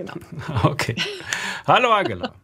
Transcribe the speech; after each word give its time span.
genau. 0.00 0.14
Okay. 0.64 0.96
Hallo 1.66 1.90
Angela. 1.92 2.34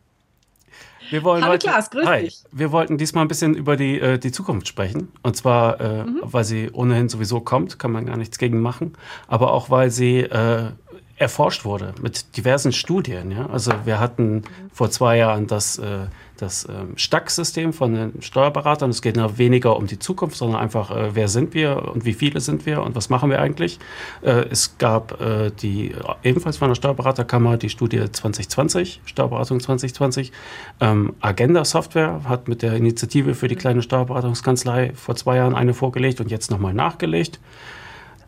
Wir 1.11 1.23
wollen 1.23 1.43
Hallo 1.43 1.53
heute, 1.55 1.69
Klaas, 1.69 1.91
grüß 1.91 2.07
hi, 2.07 2.23
dich. 2.25 2.43
Wir 2.51 2.73
wollten 2.73 2.99
diesmal 2.99 3.25
ein 3.25 3.29
bisschen 3.29 3.55
über 3.55 3.77
die, 3.77 4.01
äh, 4.01 4.19
die 4.19 4.33
Zukunft 4.33 4.67
sprechen. 4.67 5.13
Und 5.23 5.37
zwar, 5.37 5.81
äh, 5.81 6.05
mhm. 6.05 6.21
weil 6.23 6.45
sie 6.45 6.71
ohnehin 6.73 7.09
sowieso 7.09 7.41
kommt, 7.41 7.79
kann 7.79 7.93
man 7.93 8.07
gar 8.07 8.17
nichts 8.17 8.39
gegen 8.39 8.61
machen. 8.61 8.95
Aber 9.29 9.53
auch, 9.53 9.71
weil 9.71 9.91
sie 9.91 10.21
äh, 10.21 10.71
erforscht 11.17 11.65
wurde 11.65 11.95
mit 12.03 12.37
diversen 12.37 12.73
Studien. 12.73 13.31
Ja? 13.31 13.47
Also 13.47 13.73
wir 13.85 14.01
hatten 14.01 14.43
vor 14.73 14.91
zwei 14.91 15.17
Jahren 15.17 15.47
das, 15.47 15.79
äh, 15.79 16.07
das 16.37 16.67
ähm, 16.69 16.97
STAC-System 16.97 17.73
von 17.73 17.95
den 17.95 18.23
Steuerberatern. 18.23 18.91
Es 18.91 19.03
geht 19.03 19.17
ja 19.17 19.39
weniger 19.39 19.77
um 19.77 19.87
die 19.87 19.99
Zukunft, 19.99 20.37
sondern 20.37 20.61
einfach, 20.61 20.91
äh, 20.91 21.15
wer 21.15 21.29
sind 21.29 21.55
wir 21.55 21.91
und 21.95 22.05
wie 22.05 22.13
viele 22.13 22.41
sind 22.41 22.67
wir 22.67 22.83
und 22.83 22.95
was 22.95 23.09
machen 23.09 23.31
wir 23.31 23.41
eigentlich. 23.41 23.79
Äh, 24.23 24.47
es 24.51 24.79
gab 24.79 25.21
äh, 25.21 25.51
die 25.51 25.95
ebenfalls 26.23 26.57
von 26.57 26.69
der 26.69 26.75
Steuerberaterkammer 26.75 27.57
die 27.57 27.69
Studie 27.69 28.11
2020, 28.11 29.01
Steuerberatung 29.05 29.61
2020. 29.61 30.33
Ähm, 30.81 31.15
Agenda 31.21 31.65
Software 31.65 32.21
hat 32.25 32.49
mit 32.49 32.63
der 32.63 32.75
Initiative 32.75 33.35
für 33.35 33.49
die 33.49 33.57
kleine 33.57 33.83
Steuerberatungskanzlei 33.83 34.93
vor 34.95 35.17
zwei 35.17 35.37
Jahren 35.37 35.55
eine 35.55 35.75
vorgelegt 35.75 36.21
und 36.21 36.31
jetzt 36.31 36.51
nochmal 36.51 36.75
nachgelegt. 36.75 37.41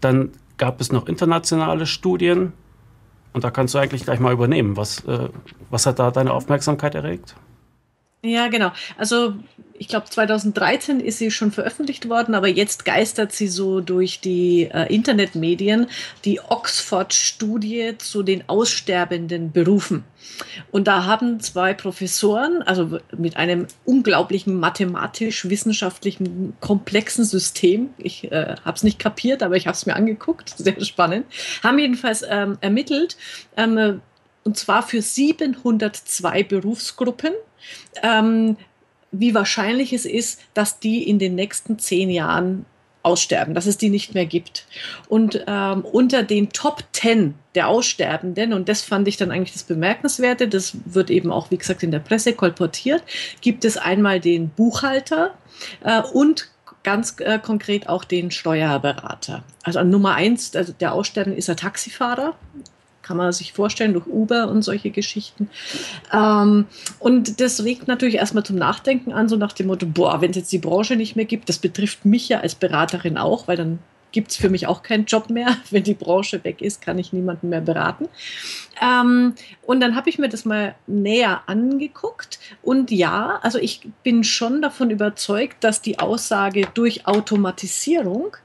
Dann 0.00 0.30
gab 0.56 0.80
es 0.80 0.92
noch 0.92 1.06
internationale 1.06 1.86
Studien, 1.86 2.52
und 3.32 3.44
da 3.44 3.50
kannst 3.50 3.74
du 3.74 3.78
eigentlich 3.78 4.02
gleich 4.02 4.20
mal 4.20 4.32
übernehmen. 4.32 4.76
Was, 4.76 5.04
äh, 5.04 5.28
was 5.70 5.86
hat 5.86 5.98
da 5.98 6.10
deine 6.10 6.32
Aufmerksamkeit 6.32 6.94
erregt? 6.94 7.36
Ja, 8.22 8.48
genau. 8.48 8.72
Also 8.96 9.34
ich 9.78 9.86
glaube 9.86 10.06
2013 10.10 10.98
ist 10.98 11.18
sie 11.18 11.30
schon 11.30 11.52
veröffentlicht 11.52 12.08
worden, 12.08 12.34
aber 12.34 12.48
jetzt 12.48 12.84
geistert 12.84 13.32
sie 13.32 13.46
so 13.46 13.80
durch 13.80 14.20
die 14.20 14.64
äh, 14.64 14.92
Internetmedien, 14.92 15.86
die 16.24 16.40
Oxford-Studie 16.40 17.94
zu 17.98 18.24
den 18.24 18.48
aussterbenden 18.48 19.52
Berufen. 19.52 20.02
Und 20.72 20.88
da 20.88 21.04
haben 21.04 21.38
zwei 21.38 21.74
Professoren, 21.74 22.62
also 22.62 22.98
mit 23.16 23.36
einem 23.36 23.68
unglaublichen 23.84 24.58
mathematisch-wissenschaftlichen 24.58 26.54
komplexen 26.60 27.24
System, 27.24 27.90
ich 27.98 28.30
äh, 28.32 28.56
habe 28.64 28.76
es 28.76 28.82
nicht 28.82 28.98
kapiert, 28.98 29.44
aber 29.44 29.54
ich 29.54 29.68
habe 29.68 29.76
es 29.76 29.86
mir 29.86 29.94
angeguckt, 29.94 30.54
sehr 30.56 30.84
spannend, 30.84 31.26
haben 31.62 31.78
jedenfalls 31.78 32.24
ähm, 32.28 32.58
ermittelt, 32.60 33.16
ähm, 33.56 34.00
und 34.44 34.56
zwar 34.56 34.82
für 34.82 35.02
702 35.02 36.42
Berufsgruppen 36.42 37.32
ähm, 38.02 38.56
wie 39.10 39.34
wahrscheinlich 39.34 39.92
es 39.92 40.04
ist, 40.04 40.40
dass 40.54 40.80
die 40.80 41.08
in 41.08 41.18
den 41.18 41.34
nächsten 41.34 41.78
zehn 41.78 42.10
Jahren 42.10 42.66
aussterben, 43.02 43.54
dass 43.54 43.66
es 43.66 43.78
die 43.78 43.90
nicht 43.90 44.14
mehr 44.14 44.26
gibt. 44.26 44.66
Und 45.08 45.44
ähm, 45.46 45.84
unter 45.84 46.22
den 46.22 46.50
Top 46.50 46.84
10 46.92 47.34
der 47.54 47.68
Aussterbenden, 47.68 48.52
und 48.52 48.68
das 48.68 48.82
fand 48.82 49.08
ich 49.08 49.16
dann 49.16 49.30
eigentlich 49.30 49.52
das 49.52 49.64
Bemerkenswerte, 49.64 50.48
das 50.48 50.76
wird 50.84 51.10
eben 51.10 51.30
auch, 51.30 51.50
wie 51.50 51.56
gesagt, 51.56 51.82
in 51.82 51.90
der 51.90 52.00
Presse 52.00 52.34
kolportiert, 52.34 53.02
gibt 53.40 53.64
es 53.64 53.76
einmal 53.76 54.20
den 54.20 54.50
Buchhalter 54.50 55.34
äh, 55.84 56.02
und 56.02 56.50
ganz 56.82 57.16
äh, 57.20 57.38
konkret 57.38 57.88
auch 57.88 58.04
den 58.04 58.30
Steuerberater. 58.30 59.44
Also 59.62 59.78
an 59.78 59.90
Nummer 59.90 60.14
eins, 60.14 60.54
also 60.54 60.72
der 60.72 60.92
Aussterbende 60.92 61.38
ist 61.38 61.48
der 61.48 61.56
Taxifahrer 61.56 62.34
kann 63.02 63.16
man 63.16 63.32
sich 63.32 63.52
vorstellen, 63.52 63.94
durch 63.94 64.06
Uber 64.06 64.48
und 64.48 64.62
solche 64.62 64.90
Geschichten. 64.90 65.48
Ähm, 66.12 66.66
und 66.98 67.40
das 67.40 67.64
regt 67.64 67.88
natürlich 67.88 68.16
erstmal 68.16 68.44
zum 68.44 68.56
Nachdenken 68.56 69.12
an, 69.12 69.28
so 69.28 69.36
nach 69.36 69.52
dem 69.52 69.68
Motto, 69.68 69.86
boah, 69.86 70.20
wenn 70.20 70.30
es 70.30 70.36
jetzt 70.36 70.52
die 70.52 70.58
Branche 70.58 70.96
nicht 70.96 71.16
mehr 71.16 71.24
gibt, 71.24 71.48
das 71.48 71.58
betrifft 71.58 72.04
mich 72.04 72.28
ja 72.28 72.40
als 72.40 72.54
Beraterin 72.54 73.16
auch, 73.16 73.48
weil 73.48 73.56
dann 73.56 73.78
gibt 74.12 74.30
es 74.30 74.36
für 74.36 74.48
mich 74.48 74.66
auch 74.66 74.82
keinen 74.82 75.04
Job 75.04 75.30
mehr. 75.30 75.56
Wenn 75.70 75.82
die 75.82 75.94
Branche 75.94 76.42
weg 76.44 76.62
ist, 76.62 76.80
kann 76.80 76.98
ich 76.98 77.12
niemanden 77.12 77.48
mehr 77.48 77.60
beraten. 77.60 78.08
Ähm, 78.80 79.34
und 79.62 79.80
dann 79.80 79.96
habe 79.96 80.08
ich 80.08 80.18
mir 80.18 80.28
das 80.28 80.44
mal 80.44 80.74
näher 80.86 81.42
angeguckt. 81.46 82.38
Und 82.62 82.90
ja, 82.90 83.38
also 83.42 83.58
ich 83.58 83.88
bin 84.02 84.24
schon 84.24 84.62
davon 84.62 84.90
überzeugt, 84.90 85.62
dass 85.64 85.82
die 85.82 85.98
Aussage 85.98 86.68
durch 86.74 87.06
Automatisierung 87.06 88.36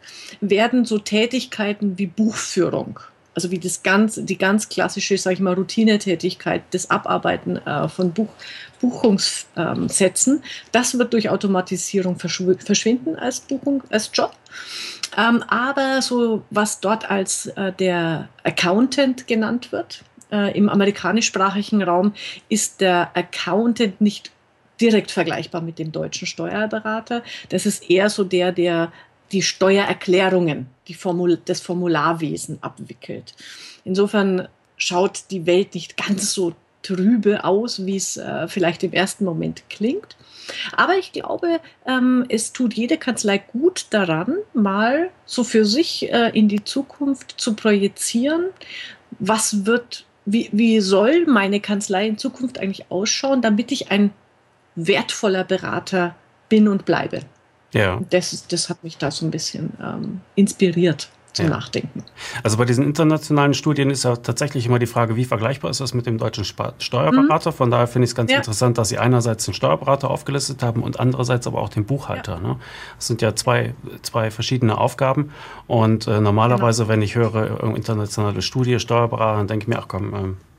werden 0.42 0.86
so 0.86 1.00
Tätigkeiten 1.00 1.98
wie 1.98 2.08
Buchführung 2.08 3.00
also 3.36 3.52
wie 3.52 3.60
das 3.60 3.84
ganz, 3.84 4.20
die 4.22 4.38
ganz 4.38 4.70
klassische, 4.70 5.18
sage 5.18 5.36
ich 5.36 5.40
mal, 5.40 5.54
Routinetätigkeit, 5.54 6.64
das 6.72 6.90
Abarbeiten 6.90 7.58
äh, 7.58 7.88
von 7.88 8.12
Buch, 8.12 8.30
Buchungssätzen, 8.80 10.36
ähm, 10.36 10.44
das 10.72 10.98
wird 10.98 11.14
durch 11.14 11.30
Automatisierung 11.30 12.20
verschwinden 12.20 13.16
als 13.16 13.40
Buchung, 13.40 13.84
als 13.90 14.12
Job. 14.14 14.34
Ähm, 15.18 15.44
aber 15.48 16.02
so, 16.02 16.44
was 16.50 16.80
dort 16.80 17.10
als 17.10 17.48
äh, 17.48 17.72
der 17.74 18.30
Accountant 18.44 19.28
genannt 19.28 19.72
wird, 19.72 20.04
äh, 20.32 20.56
im 20.58 20.70
amerikanischsprachigen 20.70 21.84
Raum, 21.84 22.14
ist 22.50 22.82
der 22.82 23.12
Accountant 23.16 24.02
nicht 24.02 24.32
direkt 24.82 25.12
vergleichbar 25.12 25.62
mit 25.62 25.80
dem 25.80 25.92
deutschen 25.92 26.28
Steuerberater. 26.28 27.24
Das 27.50 27.66
ist 27.66 27.90
eher 27.90 28.10
so 28.10 28.24
der, 28.24 28.52
der 28.52 28.92
die 29.34 29.42
Steuererklärungen, 29.42 30.68
die 30.88 30.94
Formul 30.94 31.40
das 31.44 31.60
Formularwesen 31.60 32.60
abwickelt. 32.62 33.34
Insofern 33.84 34.48
schaut 34.78 35.26
die 35.32 35.46
Welt 35.46 35.76
nicht 35.76 35.98
ganz 35.98 36.34
so 36.34 36.54
trübe 36.84 37.44
aus, 37.44 37.86
wie 37.86 37.96
es 37.96 38.18
äh, 38.18 38.48
vielleicht 38.48 38.84
im 38.84 38.94
ersten 38.94 39.26
Moment 39.26 39.64
klingt. 39.70 40.16
Aber 40.76 40.98
ich 40.98 41.14
glaube, 41.14 41.60
ähm, 41.88 42.26
es 42.30 42.52
tut 42.52 42.74
jede 42.74 42.98
Kanzlei 42.98 43.38
gut 43.38 43.88
daran, 43.90 44.36
mal 44.54 45.10
so 45.26 45.44
für 45.44 45.66
sich 45.66 46.12
äh, 46.12 46.30
in 46.38 46.50
die 46.50 46.64
Zukunft 46.64 47.36
zu 47.38 47.56
projizieren, 47.56 48.48
was 49.20 49.66
wird, 49.66 50.06
wie, 50.26 50.50
wie 50.52 50.82
soll 50.82 51.26
meine 51.26 51.62
Kanzlei 51.62 52.08
in 52.08 52.18
Zukunft 52.18 52.60
eigentlich 52.60 52.92
ausschauen, 52.92 53.42
damit 53.42 53.72
ich 53.72 53.90
ein 53.90 54.12
wertvoller 54.76 55.46
Berater 55.46 56.16
bin 56.50 56.68
und 56.68 56.84
bleibe. 56.84 57.22
Ja. 57.74 58.00
Das, 58.10 58.48
das 58.48 58.70
hat 58.70 58.84
mich 58.84 58.98
da 58.98 59.12
so 59.12 59.26
ein 59.26 59.32
bisschen 59.32 59.74
ähm, 59.82 60.22
inspiriert 60.36 61.10
zum 61.34 61.46
ja. 61.46 61.52
Nachdenken. 61.52 62.04
Also 62.44 62.58
bei 62.58 62.66
diesen 62.66 62.86
internationalen 62.86 63.54
Studien 63.54 63.90
ist 63.90 64.04
ja 64.04 64.16
tatsächlich 64.16 64.68
immer 64.68 64.80
die 64.80 64.86
Frage, 64.86 65.16
wie 65.16 65.26
vergleichbar 65.26 65.72
ist 65.72 65.82
das 65.82 65.94
mit 65.94 66.06
dem 66.06 66.18
deutschen 66.18 66.46
Steuerberater. 66.46 67.52
Mhm. 67.52 67.56
Von 67.56 67.72
daher 67.72 67.88
finde 67.88 68.06
ich 68.06 68.12
es 68.12 68.16
ganz 68.16 68.32
ja. 68.32 68.38
interessant, 68.38 68.78
dass 68.78 68.90
Sie 68.90 69.00
einerseits 69.00 69.46
den 69.46 69.54
Steuerberater 69.54 70.10
aufgelistet 70.10 70.62
haben 70.64 70.84
und 70.84 71.00
andererseits 71.00 71.48
aber 71.48 71.60
auch 71.60 71.70
den 71.70 71.86
Buchhalter. 71.86 72.34
Ja. 72.36 72.48
Ne? 72.48 72.56
Das 72.98 73.08
sind 73.08 73.22
ja 73.22 73.36
zwei, 73.36 73.74
zwei 74.04 74.32
verschiedene 74.32 74.78
Aufgaben. 74.78 75.32
Und 75.68 76.08
äh, 76.08 76.22
normalerweise, 76.22 76.84
genau. 76.84 76.94
wenn 76.94 77.02
ich 77.02 77.16
höre, 77.16 77.64
äh, 77.64 77.76
internationale 77.76 78.42
Studie, 78.42 78.80
Steuerberater, 78.80 79.38
dann 79.38 79.48
denke 79.48 79.64
ich 79.64 79.68
mir, 79.68 79.80
ach 79.80 79.88
komm, 79.88 80.14
äh, 80.14 80.53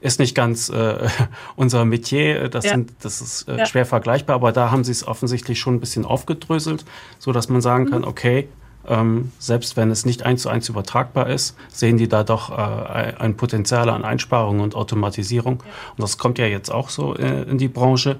ist 0.00 0.18
nicht 0.18 0.34
ganz 0.34 0.68
äh, 0.68 1.08
unser 1.56 1.84
Metier. 1.84 2.48
Das, 2.48 2.64
ja. 2.64 2.72
sind, 2.72 2.92
das 3.00 3.20
ist 3.20 3.48
äh, 3.48 3.58
ja. 3.58 3.66
schwer 3.66 3.86
vergleichbar, 3.86 4.36
aber 4.36 4.52
da 4.52 4.70
haben 4.70 4.84
sie 4.84 4.92
es 4.92 5.06
offensichtlich 5.06 5.58
schon 5.58 5.74
ein 5.74 5.80
bisschen 5.80 6.04
aufgedröselt, 6.04 6.84
so 7.18 7.32
dass 7.32 7.48
man 7.48 7.60
sagen 7.60 7.84
mhm. 7.84 7.90
kann, 7.90 8.04
okay, 8.04 8.48
ähm, 8.86 9.32
selbst 9.38 9.76
wenn 9.76 9.90
es 9.90 10.06
nicht 10.06 10.22
eins 10.22 10.42
zu 10.42 10.48
eins 10.48 10.68
übertragbar 10.68 11.28
ist, 11.28 11.56
sehen 11.68 11.98
die 11.98 12.08
da 12.08 12.24
doch 12.24 12.50
äh, 12.50 13.14
ein 13.18 13.36
Potenzial 13.36 13.90
an 13.90 14.04
Einsparungen 14.04 14.60
und 14.60 14.74
Automatisierung. 14.74 15.62
Ja. 15.64 15.72
Und 15.90 16.02
das 16.02 16.18
kommt 16.18 16.38
ja 16.38 16.46
jetzt 16.46 16.70
auch 16.70 16.88
so 16.88 17.14
äh, 17.14 17.42
in 17.42 17.58
die 17.58 17.68
Branche. 17.68 18.18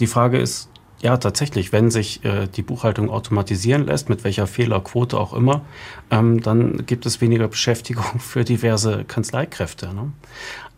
Die 0.00 0.06
Frage 0.06 0.38
ist, 0.38 0.68
ja, 1.00 1.16
tatsächlich, 1.16 1.72
wenn 1.72 1.90
sich 1.90 2.24
äh, 2.24 2.48
die 2.48 2.62
Buchhaltung 2.62 3.08
automatisieren 3.08 3.86
lässt, 3.86 4.08
mit 4.08 4.24
welcher 4.24 4.46
Fehlerquote 4.46 5.18
auch 5.18 5.32
immer, 5.32 5.62
ähm, 6.10 6.40
dann 6.40 6.86
gibt 6.86 7.06
es 7.06 7.20
weniger 7.20 7.46
Beschäftigung 7.46 8.04
für 8.18 8.44
diverse 8.44 9.04
Kanzleikräfte. 9.04 9.94
Ne? 9.94 10.12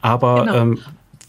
Aber 0.00 0.44
genau. 0.44 0.56
ähm, 0.56 0.78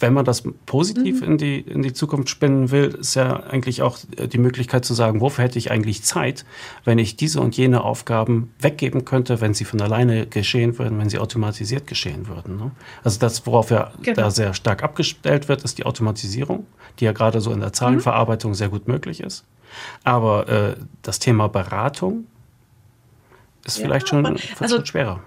wenn 0.02 0.14
man 0.14 0.26
das 0.26 0.44
positiv 0.66 1.22
mhm. 1.22 1.28
in, 1.28 1.38
die, 1.38 1.60
in 1.60 1.82
die 1.82 1.94
Zukunft 1.94 2.30
spinnen 2.30 2.72
will, 2.72 2.96
ist 3.00 3.16
ja 3.16 3.42
eigentlich 3.44 3.82
auch 3.82 4.00
die 4.18 4.38
Möglichkeit 4.38 4.84
zu 4.84 4.94
sagen, 4.94 5.22
wofür 5.22 5.44
hätte 5.44 5.60
ich 5.60 5.72
eigentlich 5.72 6.04
Zeit, 6.04 6.46
wenn 6.84 6.98
ich 6.98 7.16
diese 7.16 7.40
und 7.40 7.56
jene 7.56 7.84
Aufgaben 7.84 8.52
weggeben 8.60 9.06
könnte, 9.06 9.42
wenn 9.42 9.54
sie 9.54 9.66
von 9.66 9.82
alleine 9.82 10.26
geschehen 10.28 10.78
würden, 10.78 10.98
wenn 11.00 11.10
sie 11.10 11.20
automatisiert 11.20 11.88
geschehen 11.88 12.28
würden. 12.28 12.58
Ne? 12.58 12.72
Also 13.04 13.20
das, 13.20 13.46
worauf 13.46 13.70
ja 13.70 13.92
genau. 14.02 14.16
da 14.16 14.32
sehr 14.32 14.54
stark 14.54 14.84
abgestellt 14.84 15.48
wird, 15.48 15.64
ist 15.64 15.78
die 15.78 15.86
Automatisierung, 15.86 16.66
die 17.00 17.06
ja 17.06 17.12
gerade 17.12 17.42
so 17.42 17.52
in 17.52 17.60
der 17.60 17.74
Zahlenverarbeitung 17.74 18.52
mhm. 18.52 18.56
sehr 18.56 18.70
gut 18.70 18.88
möglich 18.88 19.22
ist. 19.22 19.46
Aber 20.04 20.50
äh, 20.50 20.76
das 21.02 21.20
Thema 21.20 21.48
Beratung 21.48 22.26
ist 23.66 23.78
ja, 23.78 23.86
vielleicht 23.86 24.10
schon, 24.10 24.26
also, 24.26 24.78
schon 24.78 24.86
schwerer. 24.86 25.22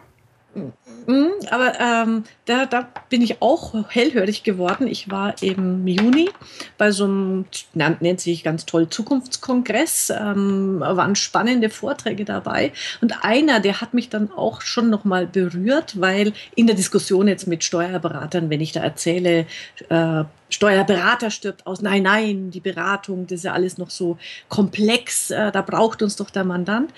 Mhm, 1.06 1.32
aber 1.50 1.78
ähm, 1.80 2.24
da, 2.46 2.64
da 2.66 2.88
bin 3.10 3.20
ich 3.20 3.42
auch 3.42 3.74
hellhörig 3.90 4.42
geworden. 4.42 4.86
Ich 4.86 5.10
war 5.10 5.34
im 5.42 5.86
Juni 5.86 6.30
bei 6.78 6.92
so 6.92 7.04
einem, 7.04 7.44
nennt 7.74 8.20
sich 8.20 8.42
ganz 8.42 8.64
toll, 8.64 8.88
Zukunftskongress. 8.88 10.10
Ähm, 10.10 10.80
waren 10.80 11.14
spannende 11.14 11.68
Vorträge 11.68 12.24
dabei. 12.24 12.72
Und 13.00 13.24
einer, 13.24 13.60
der 13.60 13.80
hat 13.80 13.92
mich 13.92 14.08
dann 14.08 14.32
auch 14.32 14.62
schon 14.62 14.88
nochmal 14.88 15.26
berührt, 15.26 16.00
weil 16.00 16.32
in 16.54 16.66
der 16.66 16.76
Diskussion 16.76 17.28
jetzt 17.28 17.46
mit 17.46 17.64
Steuerberatern, 17.64 18.48
wenn 18.48 18.60
ich 18.60 18.72
da 18.72 18.80
erzähle, 18.80 19.46
äh, 19.90 20.24
Steuerberater 20.48 21.30
stirbt 21.30 21.66
aus, 21.66 21.82
nein, 21.82 22.04
nein, 22.04 22.50
die 22.50 22.60
Beratung, 22.60 23.26
das 23.26 23.38
ist 23.38 23.44
ja 23.44 23.52
alles 23.52 23.76
noch 23.76 23.90
so 23.90 24.18
komplex, 24.48 25.30
äh, 25.30 25.52
da 25.52 25.62
braucht 25.62 26.00
uns 26.02 26.16
doch 26.16 26.30
der 26.30 26.44
Mandant. 26.44 26.92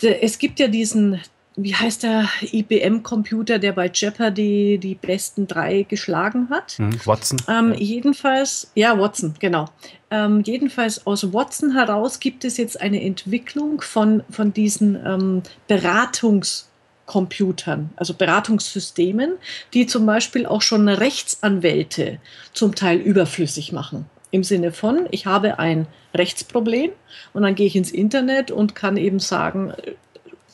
Es 0.00 0.38
gibt 0.38 0.60
ja 0.60 0.68
diesen 0.68 1.20
wie 1.60 1.74
heißt 1.74 2.04
der 2.04 2.28
IBM-Computer, 2.40 3.58
der 3.58 3.72
bei 3.72 3.90
Jeopardy 3.92 4.78
die 4.78 4.94
besten 4.94 5.48
drei 5.48 5.82
geschlagen 5.82 6.48
hat? 6.50 6.74
Hm, 6.78 7.04
Watson. 7.04 7.42
Ähm, 7.48 7.72
ja. 7.72 7.78
Jedenfalls, 7.78 8.70
ja, 8.74 8.96
Watson, 8.98 9.34
genau. 9.40 9.66
Ähm, 10.10 10.42
jedenfalls 10.44 11.06
aus 11.06 11.32
Watson 11.32 11.72
heraus 11.72 12.20
gibt 12.20 12.44
es 12.44 12.56
jetzt 12.56 12.80
eine 12.80 13.02
Entwicklung 13.02 13.80
von, 13.80 14.22
von 14.30 14.52
diesen 14.52 14.96
ähm, 15.04 15.42
Beratungscomputern, 15.66 17.90
also 17.96 18.14
Beratungssystemen, 18.14 19.32
die 19.74 19.86
zum 19.86 20.06
Beispiel 20.06 20.46
auch 20.46 20.62
schon 20.62 20.88
Rechtsanwälte 20.88 22.20
zum 22.52 22.76
Teil 22.76 22.98
überflüssig 22.98 23.72
machen. 23.72 24.06
Im 24.30 24.44
Sinne 24.44 24.72
von, 24.72 25.06
ich 25.10 25.26
habe 25.26 25.58
ein 25.58 25.86
Rechtsproblem 26.14 26.90
und 27.32 27.42
dann 27.42 27.54
gehe 27.54 27.66
ich 27.66 27.76
ins 27.76 27.90
Internet 27.90 28.50
und 28.50 28.74
kann 28.74 28.96
eben 28.96 29.18
sagen, 29.18 29.72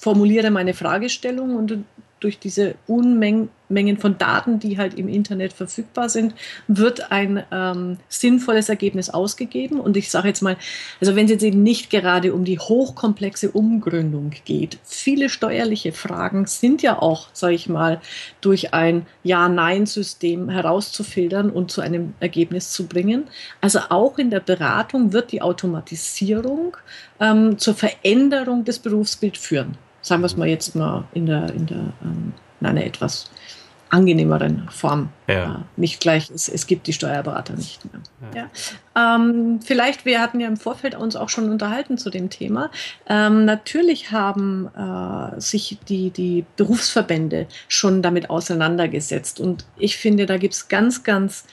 formuliere 0.05 0.51
meine 0.51 0.75
Fragestellung 0.75 1.57
und 1.57 1.79
durch 2.21 2.39
diese 2.39 2.75
Unmengen 2.87 3.51
von 3.99 4.17
Daten, 4.17 4.59
die 4.59 4.79
halt 4.79 4.95
im 4.95 5.09
Internet 5.09 5.53
verfügbar 5.53 6.09
sind, 6.09 6.35
wird 6.69 7.13
ein 7.13 7.43
ähm, 7.51 7.99
sinnvolles 8.09 8.71
Ergebnis 8.71 9.11
ausgegeben. 9.11 9.79
Und 9.79 9.97
ich 9.97 10.11
sage 10.11 10.29
jetzt 10.29 10.41
mal, 10.41 10.57
also 11.01 11.17
wenn 11.17 11.27
es 11.27 11.33
jetzt 11.33 11.43
eben 11.43 11.63
nicht 11.63 11.91
gerade 11.91 12.33
um 12.33 12.45
die 12.45 12.59
hochkomplexe 12.59 13.51
Umgründung 13.51 14.33
geht, 14.47 14.79
viele 14.85 15.29
steuerliche 15.29 15.93
Fragen 15.93 16.47
sind 16.47 16.81
ja 16.83 17.01
auch, 17.01 17.29
sage 17.35 17.55
ich 17.55 17.69
mal, 17.69 18.01
durch 18.41 18.73
ein 18.73 19.07
Ja-Nein-System 19.23 20.49
herauszufiltern 20.49 21.51
und 21.51 21.71
zu 21.71 21.83
einem 21.83 22.15
Ergebnis 22.21 22.71
zu 22.71 22.87
bringen. 22.87 23.25
Also 23.61 23.81
auch 23.91 24.19
in 24.19 24.31
der 24.31 24.41
Beratung 24.41 25.13
wird 25.13 25.31
die 25.33 25.43
Automatisierung 25.43 26.77
ähm, 27.21 27.59
zur 27.59 27.75
Veränderung 27.75 28.65
des 28.65 28.79
Berufsbilds 28.79 29.39
führen 29.39 29.77
sagen 30.05 30.23
wir 30.23 30.27
es 30.27 30.37
mal 30.37 30.47
jetzt 30.47 30.77
mal 30.77 31.05
in 31.15 31.27
der, 31.27 31.53
in 31.53 31.67
der 31.67 31.93
ähm, 32.03 32.33
in 32.61 32.67
einer 32.67 32.85
etwas 32.85 33.31
angenehmeren 33.91 34.69
Form. 34.71 35.11
Ja. 35.29 35.55
Äh, 35.55 35.59
nicht 35.81 36.01
gleich, 36.01 36.31
es, 36.31 36.49
es 36.49 36.67
gibt 36.67 36.87
die 36.87 36.93
Steuerberater 36.93 37.55
nicht 37.55 37.81
mehr. 37.85 38.03
Ja. 38.35 38.51
ja. 38.95 39.17
Ähm, 39.17 39.61
vielleicht, 39.65 40.05
wir 40.05 40.21
hatten 40.21 40.41
ja 40.41 40.49
im 40.49 40.57
Vorfeld 40.57 40.95
uns 40.95 41.15
auch 41.15 41.29
schon 41.29 41.49
unterhalten 41.51 41.97
zu 41.97 42.11
dem 42.11 42.29
Thema. 42.29 42.71
Ähm, 43.09 43.45
natürlich 43.45 44.11
haben 44.11 44.69
äh, 44.77 45.41
sich 45.41 45.79
die, 45.89 46.11
die 46.11 46.45
Berufsverbände 46.57 47.47
schon 47.69 48.03
damit 48.03 48.31
auseinandergesetzt. 48.31 49.39
Und 49.39 49.65
ich 49.77 49.97
finde, 49.97 50.27
da 50.27 50.39
gibt 50.39 50.55
es 50.55 50.69
ganz, 50.69 51.05
ganz 51.05 51.45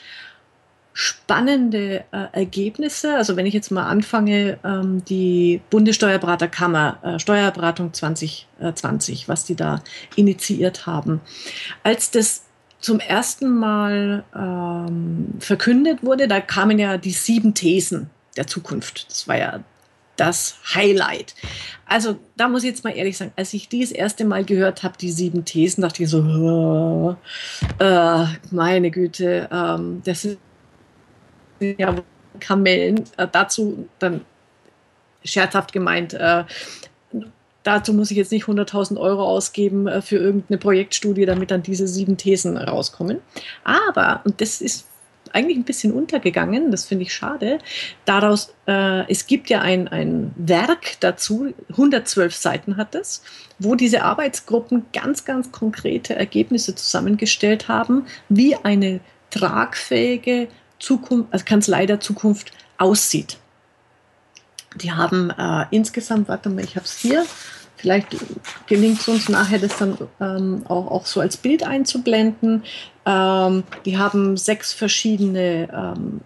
spannende 0.93 2.03
äh, 2.11 2.27
Ergebnisse. 2.33 3.15
Also 3.15 3.35
wenn 3.35 3.45
ich 3.45 3.53
jetzt 3.53 3.71
mal 3.71 3.87
anfange, 3.87 4.59
ähm, 4.63 5.03
die 5.05 5.61
Bundessteuerberaterkammer, 5.69 6.99
äh, 7.01 7.19
Steuerberatung 7.19 7.93
2020, 7.93 9.27
was 9.27 9.45
die 9.45 9.55
da 9.55 9.81
initiiert 10.15 10.85
haben. 10.85 11.21
Als 11.83 12.11
das 12.11 12.43
zum 12.79 12.99
ersten 12.99 13.57
Mal 13.57 14.23
ähm, 14.35 15.35
verkündet 15.39 16.03
wurde, 16.03 16.27
da 16.27 16.41
kamen 16.41 16.79
ja 16.79 16.97
die 16.97 17.11
sieben 17.11 17.53
Thesen 17.53 18.09
der 18.35 18.47
Zukunft. 18.47 19.09
Das 19.09 19.27
war 19.27 19.37
ja 19.37 19.63
das 20.17 20.55
Highlight. 20.75 21.35
Also 21.85 22.17
da 22.37 22.47
muss 22.47 22.63
ich 22.63 22.69
jetzt 22.69 22.83
mal 22.83 22.91
ehrlich 22.91 23.17
sagen, 23.17 23.31
als 23.35 23.53
ich 23.53 23.69
die 23.69 23.81
das 23.81 23.91
erste 23.91 24.25
Mal 24.25 24.45
gehört 24.45 24.83
habe, 24.83 24.97
die 24.99 25.11
sieben 25.11 25.45
Thesen, 25.45 25.81
dachte 25.81 26.03
ich 26.03 26.09
so, 26.09 27.17
äh, 27.79 28.25
meine 28.51 28.91
Güte, 28.91 29.47
ähm, 29.51 30.01
das 30.03 30.25
ist 30.25 30.37
ja 31.61 31.95
Kamellen. 32.39 33.05
Äh, 33.17 33.27
dazu 33.31 33.87
dann 33.99 34.21
scherzhaft 35.23 35.73
gemeint, 35.73 36.13
äh, 36.13 36.43
dazu 37.63 37.93
muss 37.93 38.11
ich 38.11 38.17
jetzt 38.17 38.31
nicht 38.31 38.45
100.000 38.45 38.99
Euro 38.99 39.23
ausgeben 39.23 39.87
äh, 39.87 40.01
für 40.01 40.17
irgendeine 40.17 40.57
Projektstudie, 40.57 41.25
damit 41.25 41.51
dann 41.51 41.63
diese 41.63 41.87
sieben 41.87 42.17
Thesen 42.17 42.57
rauskommen. 42.57 43.19
Aber, 43.63 44.21
und 44.25 44.41
das 44.41 44.61
ist 44.61 44.87
eigentlich 45.33 45.57
ein 45.57 45.63
bisschen 45.63 45.93
untergegangen, 45.93 46.71
das 46.71 46.85
finde 46.85 47.03
ich 47.03 47.13
schade, 47.13 47.59
daraus, 48.03 48.53
äh, 48.67 49.09
es 49.09 49.27
gibt 49.27 49.49
ja 49.49 49.61
ein, 49.61 49.87
ein 49.87 50.33
Werk 50.35 50.99
dazu, 50.99 51.53
112 51.69 52.35
Seiten 52.35 52.75
hat 52.75 52.95
es, 52.95 53.23
wo 53.57 53.75
diese 53.75 54.03
Arbeitsgruppen 54.03 54.87
ganz, 54.91 55.23
ganz 55.23 55.51
konkrete 55.51 56.15
Ergebnisse 56.15 56.75
zusammengestellt 56.75 57.69
haben, 57.69 58.07
wie 58.27 58.55
eine 58.55 58.99
tragfähige 59.29 60.49
Zukunft, 60.81 61.31
also 61.31 61.45
Kanzlei 61.45 61.85
der 61.85 61.99
Zukunft 61.99 62.51
aussieht. 62.77 63.37
Die 64.75 64.91
haben 64.91 65.29
äh, 65.31 65.65
insgesamt, 65.71 66.27
warte 66.27 66.49
mal, 66.49 66.63
ich 66.63 66.75
habe 66.75 66.85
es 66.85 66.97
hier, 66.97 67.25
vielleicht 67.77 68.07
gelingt 68.67 68.99
es 68.99 69.07
uns 69.07 69.29
nachher, 69.29 69.59
das 69.59 69.77
dann 69.77 69.97
ähm, 70.19 70.63
auch, 70.67 70.89
auch 70.89 71.05
so 71.05 71.19
als 71.19 71.37
Bild 71.37 71.63
einzublenden. 71.63 72.63
Ähm, 73.05 73.63
die 73.85 73.97
haben 73.97 74.37
sechs 74.37 74.73
verschiedene 74.73 75.67
ähm, 75.73 76.21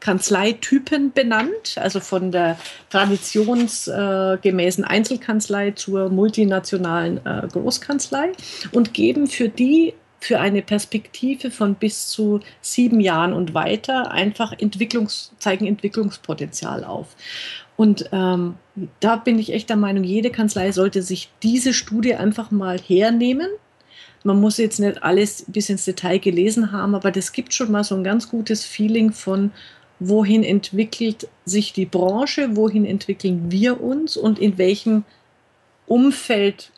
Kanzleitypen 0.00 1.12
benannt, 1.12 1.76
also 1.76 2.00
von 2.00 2.30
der 2.30 2.58
traditionsgemäßen 2.90 4.84
äh, 4.84 4.86
Einzelkanzlei 4.86 5.72
zur 5.72 6.10
multinationalen 6.10 7.24
äh, 7.26 7.48
Großkanzlei 7.50 8.32
und 8.72 8.94
geben 8.94 9.26
für 9.26 9.48
die 9.48 9.94
für 10.20 10.40
eine 10.40 10.62
Perspektive 10.62 11.50
von 11.50 11.74
bis 11.74 12.08
zu 12.08 12.40
sieben 12.60 13.00
Jahren 13.00 13.32
und 13.32 13.54
weiter 13.54 14.10
einfach 14.10 14.52
Entwicklungs, 14.58 15.32
zeigen 15.38 15.66
Entwicklungspotenzial 15.66 16.84
auf. 16.84 17.14
Und 17.76 18.08
ähm, 18.12 18.54
da 19.00 19.16
bin 19.16 19.38
ich 19.38 19.52
echt 19.52 19.68
der 19.68 19.76
Meinung, 19.76 20.02
jede 20.02 20.30
Kanzlei 20.30 20.72
sollte 20.72 21.02
sich 21.02 21.30
diese 21.42 21.74
Studie 21.74 22.14
einfach 22.14 22.50
mal 22.50 22.78
hernehmen. 22.78 23.48
Man 24.24 24.40
muss 24.40 24.56
jetzt 24.56 24.80
nicht 24.80 25.02
alles 25.02 25.44
bis 25.46 25.68
ins 25.68 25.84
Detail 25.84 26.18
gelesen 26.18 26.72
haben, 26.72 26.94
aber 26.94 27.10
das 27.12 27.32
gibt 27.32 27.52
schon 27.52 27.70
mal 27.70 27.84
so 27.84 27.94
ein 27.94 28.02
ganz 28.02 28.28
gutes 28.28 28.64
Feeling 28.64 29.12
von, 29.12 29.52
wohin 30.00 30.42
entwickelt 30.42 31.28
sich 31.44 31.72
die 31.72 31.86
Branche, 31.86 32.56
wohin 32.56 32.84
entwickeln 32.84 33.50
wir 33.50 33.80
uns 33.80 34.16
und 34.16 34.38
in 34.38 34.58
welchem 34.58 35.04
Umfeld 35.86 36.72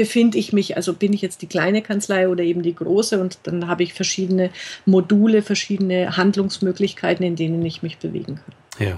befinde 0.00 0.38
ich 0.38 0.54
mich, 0.54 0.78
also 0.78 0.94
bin 0.94 1.12
ich 1.12 1.20
jetzt 1.20 1.42
die 1.42 1.46
kleine 1.46 1.82
Kanzlei 1.82 2.26
oder 2.26 2.42
eben 2.42 2.62
die 2.62 2.74
große 2.74 3.20
und 3.20 3.38
dann 3.42 3.68
habe 3.68 3.82
ich 3.82 3.92
verschiedene 3.92 4.48
Module, 4.86 5.42
verschiedene 5.42 6.16
Handlungsmöglichkeiten, 6.16 7.22
in 7.22 7.36
denen 7.36 7.62
ich 7.66 7.82
mich 7.82 7.98
bewegen 7.98 8.36
kann. 8.36 8.54
Ja, 8.78 8.94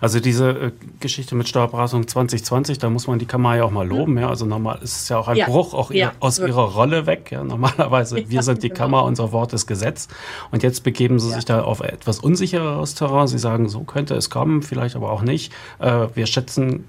also 0.00 0.18
diese 0.18 0.50
äh, 0.50 0.72
Geschichte 0.98 1.36
mit 1.36 1.46
Steuerberatung 1.46 2.08
2020, 2.08 2.80
da 2.80 2.90
muss 2.90 3.06
man 3.06 3.20
die 3.20 3.24
Kammer 3.24 3.54
ja 3.54 3.62
auch 3.62 3.70
mal 3.70 3.86
loben. 3.86 4.18
Ja, 4.18 4.30
also 4.30 4.44
normal 4.46 4.80
ist 4.82 5.02
es 5.02 5.08
ja 5.10 5.18
auch 5.18 5.28
ein 5.28 5.36
ja. 5.36 5.46
Bruch 5.46 5.74
auch 5.74 5.92
ja, 5.92 6.10
aus 6.18 6.40
wirklich. 6.40 6.56
ihrer 6.56 6.72
Rolle 6.72 7.06
weg. 7.06 7.30
Ja, 7.30 7.44
normalerweise 7.44 8.28
wir 8.28 8.42
sind 8.42 8.64
die 8.64 8.68
genau. 8.70 8.80
Kammer, 8.80 9.04
unser 9.04 9.30
Wort 9.30 9.52
ist 9.52 9.68
Gesetz. 9.68 10.08
Und 10.50 10.64
jetzt 10.64 10.82
begeben 10.82 11.20
sie 11.20 11.30
sich 11.30 11.44
da 11.44 11.62
auf 11.62 11.82
etwas 11.82 12.18
unsicheres 12.18 12.96
Terrain. 12.96 13.28
Sie 13.28 13.38
sagen, 13.38 13.68
so 13.68 13.84
könnte 13.84 14.16
es 14.16 14.28
kommen, 14.28 14.62
vielleicht 14.62 14.96
aber 14.96 15.12
auch 15.12 15.22
nicht. 15.22 15.52
Äh, 15.78 16.08
wir 16.14 16.26
schätzen 16.26 16.82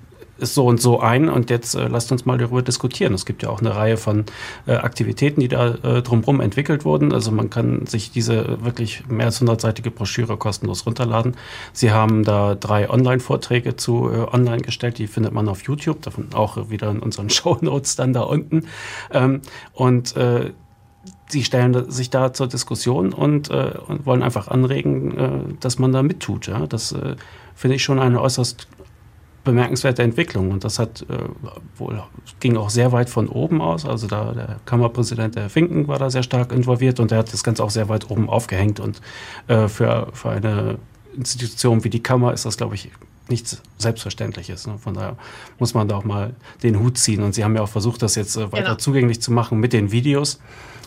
ist 0.43 0.53
so 0.53 0.65
und 0.65 0.79
so 0.79 0.99
ein 0.99 1.29
und 1.29 1.49
jetzt 1.49 1.73
äh, 1.73 1.87
lasst 1.87 2.11
uns 2.11 2.25
mal 2.25 2.37
darüber 2.37 2.61
diskutieren. 2.61 3.13
Es 3.13 3.25
gibt 3.25 3.41
ja 3.41 3.49
auch 3.49 3.59
eine 3.59 3.75
Reihe 3.75 3.97
von 3.97 4.25
äh, 4.67 4.73
Aktivitäten, 4.73 5.41
die 5.41 5.47
da 5.47 5.75
äh, 5.75 6.01
drumherum 6.01 6.41
entwickelt 6.41 6.85
wurden. 6.85 7.11
Also 7.11 7.31
man 7.31 7.49
kann 7.49 7.87
sich 7.87 8.11
diese 8.11 8.63
wirklich 8.63 9.07
mehr 9.07 9.27
als 9.27 9.41
100-seitige 9.41 9.89
Broschüre 9.89 10.37
kostenlos 10.37 10.85
runterladen. 10.85 11.35
Sie 11.71 11.91
haben 11.91 12.23
da 12.23 12.55
drei 12.55 12.89
Online-Vorträge 12.89 13.75
zu 13.75 14.09
äh, 14.11 14.27
online 14.31 14.61
gestellt, 14.61 14.99
die 14.99 15.07
findet 15.07 15.33
man 15.33 15.47
auf 15.47 15.63
YouTube, 15.63 16.01
davon 16.01 16.27
auch 16.33 16.69
wieder 16.69 16.91
in 16.91 16.99
unseren 16.99 17.29
Show 17.31 17.57
Notes 17.61 17.95
dann 17.95 18.13
da 18.13 18.21
unten. 18.21 18.67
Ähm, 19.11 19.41
und 19.73 20.15
äh, 20.15 20.51
sie 21.27 21.43
stellen 21.43 21.89
sich 21.91 22.09
da 22.09 22.33
zur 22.33 22.47
Diskussion 22.47 23.13
und, 23.13 23.49
äh, 23.49 23.73
und 23.87 24.05
wollen 24.05 24.23
einfach 24.23 24.47
anregen, 24.47 25.17
äh, 25.17 25.29
dass 25.59 25.79
man 25.79 25.91
da 25.91 26.03
mittut. 26.03 26.47
Ja? 26.47 26.67
Das 26.67 26.91
äh, 26.91 27.15
finde 27.55 27.75
ich 27.75 27.83
schon 27.83 27.99
eine 27.99 28.21
äußerst 28.21 28.67
bemerkenswerte 29.43 30.03
Entwicklung. 30.03 30.51
Und 30.51 30.63
das 30.63 30.79
hat 30.79 31.05
äh, 31.09 31.17
wohl, 31.77 32.01
ging 32.39 32.57
auch 32.57 32.69
sehr 32.69 32.91
weit 32.91 33.09
von 33.09 33.27
oben 33.27 33.61
aus. 33.61 33.85
Also 33.85 34.07
da 34.07 34.31
der 34.31 34.59
Kammerpräsident 34.65 35.35
der 35.35 35.49
Finken 35.49 35.87
war 35.87 35.99
da 35.99 36.09
sehr 36.09 36.23
stark 36.23 36.51
involviert 36.51 36.99
und 36.99 37.11
der 37.11 37.19
hat 37.19 37.33
das 37.33 37.43
Ganze 37.43 37.63
auch 37.63 37.69
sehr 37.69 37.89
weit 37.89 38.09
oben 38.09 38.29
aufgehängt. 38.29 38.79
Und 38.79 39.01
äh, 39.47 39.67
für, 39.67 40.07
für 40.13 40.29
eine 40.29 40.77
Institution 41.15 41.83
wie 41.83 41.89
die 41.89 42.01
Kammer 42.01 42.33
ist 42.33 42.45
das, 42.45 42.57
glaube 42.57 42.75
ich, 42.75 42.89
nichts 43.29 43.61
Selbstverständliches. 43.77 44.67
Ne? 44.67 44.77
Von 44.77 44.93
daher 44.93 45.15
muss 45.59 45.73
man 45.73 45.87
da 45.87 45.95
auch 45.95 46.03
mal 46.03 46.35
den 46.61 46.79
Hut 46.79 46.97
ziehen. 46.97 47.21
Und 47.21 47.33
sie 47.33 47.43
haben 47.43 47.55
ja 47.55 47.61
auch 47.61 47.69
versucht, 47.69 48.01
das 48.01 48.15
jetzt 48.15 48.35
äh, 48.35 48.51
weiter 48.51 48.63
genau. 48.63 48.75
zugänglich 48.75 49.21
zu 49.21 49.31
machen 49.31 49.59
mit 49.59 49.73
den 49.73 49.91
Videos. 49.91 50.39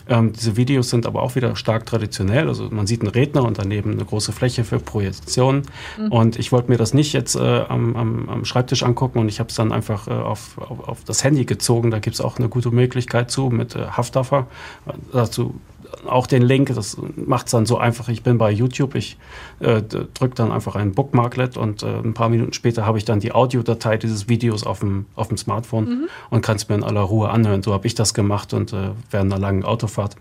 Ähm, 0.09 0.33
diese 0.33 0.55
Videos 0.55 0.89
sind 0.89 1.05
aber 1.05 1.21
auch 1.21 1.35
wieder 1.35 1.55
stark 1.55 1.85
traditionell. 1.85 2.47
Also 2.47 2.69
man 2.69 2.87
sieht 2.87 3.01
einen 3.01 3.09
Redner 3.09 3.43
und 3.43 3.57
daneben 3.57 3.91
eine 3.91 4.05
große 4.05 4.31
Fläche 4.31 4.63
für 4.63 4.79
Projektionen. 4.79 5.63
Mhm. 5.97 6.11
Und 6.11 6.39
ich 6.39 6.51
wollte 6.51 6.71
mir 6.71 6.77
das 6.77 6.93
nicht 6.93 7.13
jetzt 7.13 7.35
äh, 7.35 7.39
am, 7.39 7.95
am, 7.95 8.29
am, 8.29 8.45
Schreibtisch 8.45 8.83
angucken 8.83 9.19
und 9.19 9.27
ich 9.27 9.39
habe 9.39 9.49
es 9.49 9.55
dann 9.55 9.71
einfach 9.71 10.07
äh, 10.07 10.11
auf, 10.11 10.57
auf, 10.57 10.87
auf, 10.87 11.03
das 11.03 11.23
Handy 11.23 11.45
gezogen. 11.45 11.91
Da 11.91 11.99
gibt 11.99 12.15
es 12.15 12.21
auch 12.21 12.37
eine 12.37 12.47
gute 12.47 12.71
Möglichkeit 12.71 13.31
zu 13.31 13.49
mit 13.49 13.75
äh, 13.75 13.87
Haftaffer. 13.87 14.47
Dazu 15.11 15.59
auch 16.05 16.27
den 16.27 16.41
Link, 16.41 16.73
das 16.73 16.97
macht 17.15 17.47
es 17.47 17.51
dann 17.51 17.65
so 17.65 17.77
einfach. 17.77 18.09
Ich 18.09 18.23
bin 18.23 18.37
bei 18.37 18.51
YouTube, 18.51 18.95
ich 18.95 19.17
äh, 19.59 19.81
drücke 19.81 20.35
dann 20.35 20.51
einfach 20.51 20.75
ein 20.75 20.93
Bookmarklet 20.93 21.57
und 21.57 21.83
äh, 21.83 21.87
ein 21.87 22.13
paar 22.13 22.29
Minuten 22.29 22.53
später 22.53 22.85
habe 22.85 22.97
ich 22.97 23.05
dann 23.05 23.19
die 23.19 23.31
Audiodatei 23.31 23.97
dieses 23.97 24.29
Videos 24.29 24.65
auf 24.65 24.79
dem, 24.79 25.05
auf 25.15 25.27
dem 25.27 25.37
Smartphone 25.37 25.85
mhm. 25.85 26.07
und 26.29 26.41
kann 26.41 26.57
es 26.57 26.67
mir 26.69 26.75
in 26.75 26.83
aller 26.83 27.01
Ruhe 27.01 27.29
anhören. 27.29 27.63
So 27.63 27.73
habe 27.73 27.87
ich 27.87 27.95
das 27.95 28.13
gemacht 28.13 28.53
und 28.53 28.73
äh, 28.73 28.91
während 29.11 29.33
einer 29.33 29.41
langen 29.41 29.63
Autofahrt 29.65 30.15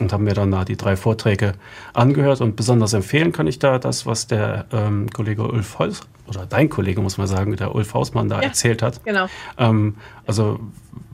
und 0.00 0.12
habe 0.12 0.22
mir 0.22 0.34
dann 0.34 0.50
da 0.50 0.64
die 0.64 0.76
drei 0.76 0.96
Vorträge 0.96 1.54
angehört 1.92 2.40
und 2.40 2.56
besonders 2.56 2.92
empfehlen 2.92 3.32
kann 3.32 3.46
ich 3.46 3.58
da 3.58 3.78
das, 3.78 4.06
was 4.06 4.26
der 4.26 4.66
ähm, 4.72 5.08
Kollege 5.10 5.46
Ulf 5.46 5.78
Holz 5.78 6.00
oder 6.26 6.46
dein 6.46 6.68
Kollege 6.68 7.00
muss 7.00 7.18
man 7.18 7.26
sagen, 7.26 7.54
der 7.56 7.74
Ulf 7.74 7.94
Hausmann 7.94 8.28
da 8.28 8.36
ja, 8.36 8.48
erzählt 8.48 8.82
hat. 8.82 9.04
Genau. 9.04 9.26
Ähm, 9.58 9.94
also 10.26 10.58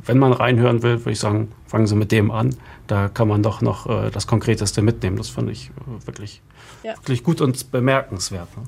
wenn 0.04 0.18
man 0.18 0.32
reinhören 0.32 0.82
will, 0.82 1.00
würde 1.00 1.12
ich 1.12 1.20
sagen, 1.20 1.52
fangen 1.66 1.86
Sie 1.86 1.96
mit 1.96 2.12
dem 2.12 2.30
an. 2.30 2.54
Da 2.90 3.08
kann 3.08 3.28
man 3.28 3.42
doch 3.42 3.60
noch 3.60 3.86
äh, 3.86 4.10
das 4.10 4.26
Konkreteste 4.26 4.82
mitnehmen. 4.82 5.16
Das 5.16 5.28
fand 5.28 5.48
ich 5.48 5.70
äh, 5.70 6.06
wirklich, 6.06 6.42
ja. 6.82 6.96
wirklich 6.96 7.22
gut 7.22 7.40
und 7.40 7.70
bemerkenswert. 7.70 8.48
Ne? 8.56 8.64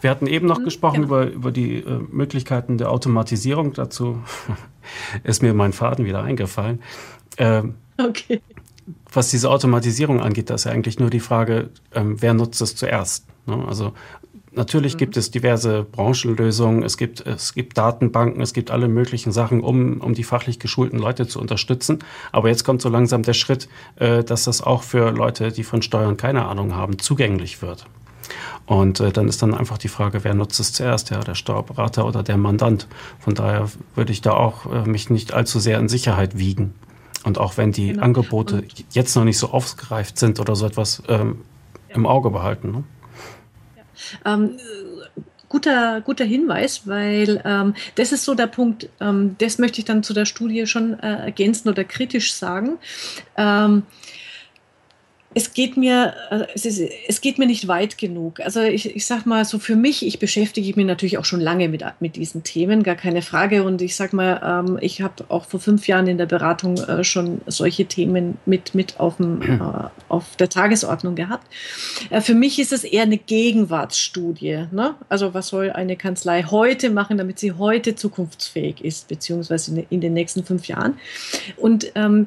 Wir 0.00 0.10
hatten 0.10 0.28
eben 0.28 0.46
noch 0.46 0.60
mhm, 0.60 0.64
gesprochen 0.64 1.02
genau. 1.02 1.22
über, 1.22 1.26
über 1.26 1.50
die 1.50 1.78
äh, 1.78 1.98
Möglichkeiten 2.10 2.78
der 2.78 2.90
Automatisierung. 2.90 3.72
Dazu 3.72 4.22
ist 5.24 5.42
mir 5.42 5.52
mein 5.52 5.72
Faden 5.72 6.04
wieder 6.04 6.22
eingefallen. 6.22 6.80
Ähm, 7.38 7.74
okay 7.98 8.40
was 9.12 9.30
diese 9.30 9.50
Automatisierung 9.50 10.20
angeht, 10.20 10.50
da 10.50 10.54
ist 10.54 10.64
ja 10.64 10.72
eigentlich 10.72 10.98
nur 10.98 11.10
die 11.10 11.20
Frage, 11.20 11.70
ähm, 11.92 12.20
wer 12.20 12.34
nutzt 12.34 12.60
es 12.60 12.76
zuerst. 12.76 13.26
Ne? 13.46 13.64
Also 13.66 13.92
natürlich 14.52 14.94
mhm. 14.94 14.98
gibt 14.98 15.16
es 15.16 15.30
diverse 15.30 15.84
Branchenlösungen, 15.84 16.82
es 16.82 16.96
gibt, 16.96 17.26
es 17.26 17.54
gibt 17.54 17.78
Datenbanken, 17.78 18.42
es 18.42 18.52
gibt 18.52 18.70
alle 18.70 18.88
möglichen 18.88 19.32
Sachen, 19.32 19.60
um, 19.60 20.00
um 20.00 20.14
die 20.14 20.24
fachlich 20.24 20.58
geschulten 20.58 20.98
Leute 20.98 21.26
zu 21.26 21.40
unterstützen. 21.40 22.00
Aber 22.32 22.48
jetzt 22.48 22.64
kommt 22.64 22.82
so 22.82 22.88
langsam 22.88 23.22
der 23.22 23.34
Schritt, 23.34 23.68
äh, 23.96 24.24
dass 24.24 24.44
das 24.44 24.62
auch 24.62 24.82
für 24.82 25.10
Leute, 25.10 25.52
die 25.52 25.64
von 25.64 25.82
Steuern 25.82 26.16
keine 26.16 26.46
Ahnung 26.46 26.74
haben, 26.74 26.98
zugänglich 26.98 27.62
wird. 27.62 27.86
Und 28.66 29.00
äh, 29.00 29.10
dann 29.10 29.28
ist 29.28 29.42
dann 29.42 29.54
einfach 29.54 29.78
die 29.78 29.88
Frage, 29.88 30.22
wer 30.22 30.34
nutzt 30.34 30.60
es 30.60 30.72
zuerst, 30.72 31.10
ja, 31.10 31.20
der 31.20 31.34
Steuerberater 31.34 32.06
oder 32.06 32.22
der 32.22 32.36
Mandant. 32.36 32.86
Von 33.18 33.34
daher 33.34 33.68
würde 33.94 34.12
ich 34.12 34.20
da 34.20 34.32
auch 34.32 34.72
äh, 34.72 34.88
mich 34.88 35.10
nicht 35.10 35.32
allzu 35.32 35.58
sehr 35.58 35.78
in 35.78 35.88
Sicherheit 35.88 36.38
wiegen. 36.38 36.74
Und 37.24 37.38
auch 37.38 37.56
wenn 37.56 37.72
die 37.72 37.88
genau. 37.88 38.04
Angebote 38.04 38.62
und 38.62 38.84
jetzt 38.90 39.16
noch 39.16 39.24
nicht 39.24 39.38
so 39.38 39.50
ausgereift 39.50 40.18
sind 40.18 40.40
oder 40.40 40.56
so 40.56 40.66
etwas 40.66 41.02
ähm, 41.08 41.40
ja. 41.88 41.96
im 41.96 42.06
Auge 42.06 42.30
behalten. 42.30 42.70
Ne? 42.70 42.84
Ähm, 44.24 44.56
guter, 45.48 46.00
guter 46.00 46.24
Hinweis, 46.24 46.86
weil 46.86 47.42
ähm, 47.44 47.74
das 47.96 48.12
ist 48.12 48.24
so 48.24 48.34
der 48.34 48.46
Punkt, 48.46 48.88
ähm, 49.00 49.36
das 49.38 49.58
möchte 49.58 49.80
ich 49.80 49.84
dann 49.84 50.02
zu 50.02 50.14
der 50.14 50.24
Studie 50.24 50.66
schon 50.66 50.98
äh, 51.00 51.24
ergänzen 51.26 51.68
oder 51.68 51.84
kritisch 51.84 52.32
sagen. 52.32 52.78
Ähm, 53.36 53.82
es 55.32 55.52
geht 55.54 55.76
mir, 55.76 56.14
äh, 56.30 56.46
es, 56.54 56.66
ist, 56.66 56.80
es 57.06 57.20
geht 57.20 57.38
mir 57.38 57.46
nicht 57.46 57.68
weit 57.68 57.98
genug. 57.98 58.40
Also 58.40 58.62
ich, 58.62 58.96
ich 58.96 59.06
sag 59.06 59.26
mal, 59.26 59.44
so 59.44 59.60
für 59.60 59.76
mich, 59.76 60.04
ich 60.04 60.18
beschäftige 60.18 60.72
mich 60.74 60.86
natürlich 60.86 61.18
auch 61.18 61.24
schon 61.24 61.40
lange 61.40 61.68
mit, 61.68 61.84
mit 62.00 62.16
diesen 62.16 62.42
Themen, 62.42 62.82
gar 62.82 62.96
keine 62.96 63.22
Frage. 63.22 63.62
Und 63.62 63.80
ich 63.80 63.94
sag 63.94 64.12
mal, 64.12 64.40
ähm, 64.44 64.78
ich 64.80 65.02
habe 65.02 65.24
auch 65.28 65.44
vor 65.44 65.60
fünf 65.60 65.86
Jahren 65.86 66.08
in 66.08 66.18
der 66.18 66.26
Beratung 66.26 66.78
äh, 66.78 67.04
schon 67.04 67.42
solche 67.46 67.86
Themen 67.86 68.38
mit, 68.44 68.74
mit 68.74 68.98
auf, 68.98 69.18
dem, 69.18 69.42
äh, 69.42 69.58
auf 70.08 70.34
der 70.36 70.48
Tagesordnung 70.48 71.14
gehabt. 71.14 71.46
Äh, 72.10 72.20
für 72.20 72.34
mich 72.34 72.58
ist 72.58 72.72
es 72.72 72.82
eher 72.82 73.02
eine 73.02 73.18
Gegenwartsstudie. 73.18 74.66
Ne? 74.72 74.96
Also 75.08 75.32
was 75.32 75.46
soll 75.48 75.70
eine 75.70 75.96
Kanzlei 75.96 76.42
heute 76.42 76.90
machen, 76.90 77.18
damit 77.18 77.38
sie 77.38 77.52
heute 77.52 77.94
zukunftsfähig 77.94 78.84
ist, 78.84 79.06
beziehungsweise 79.06 79.70
in, 79.70 79.86
in 79.90 80.00
den 80.00 80.12
nächsten 80.12 80.44
fünf 80.44 80.66
Jahren. 80.66 80.98
Und 81.56 81.92
ähm, 81.94 82.26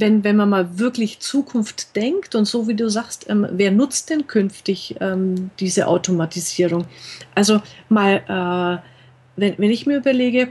wenn, 0.00 0.24
wenn 0.24 0.36
man 0.36 0.48
mal 0.48 0.78
wirklich 0.78 1.20
Zukunft 1.20 1.94
denkt 1.96 2.34
und 2.34 2.44
so 2.44 2.68
wie 2.68 2.74
du 2.74 2.88
sagst, 2.88 3.28
ähm, 3.28 3.46
wer 3.50 3.70
nutzt 3.70 4.10
denn 4.10 4.26
künftig 4.26 4.96
ähm, 5.00 5.50
diese 5.60 5.86
Automatisierung? 5.86 6.86
Also 7.34 7.62
mal, 7.88 8.16
äh, 8.26 8.88
wenn, 9.36 9.58
wenn 9.58 9.70
ich 9.70 9.86
mir 9.86 9.98
überlege, 9.98 10.48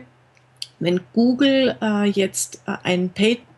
wenn 0.79 1.01
Google 1.13 1.75
äh, 1.81 2.05
jetzt 2.05 2.61
äh, 2.67 2.77
ein 2.83 3.11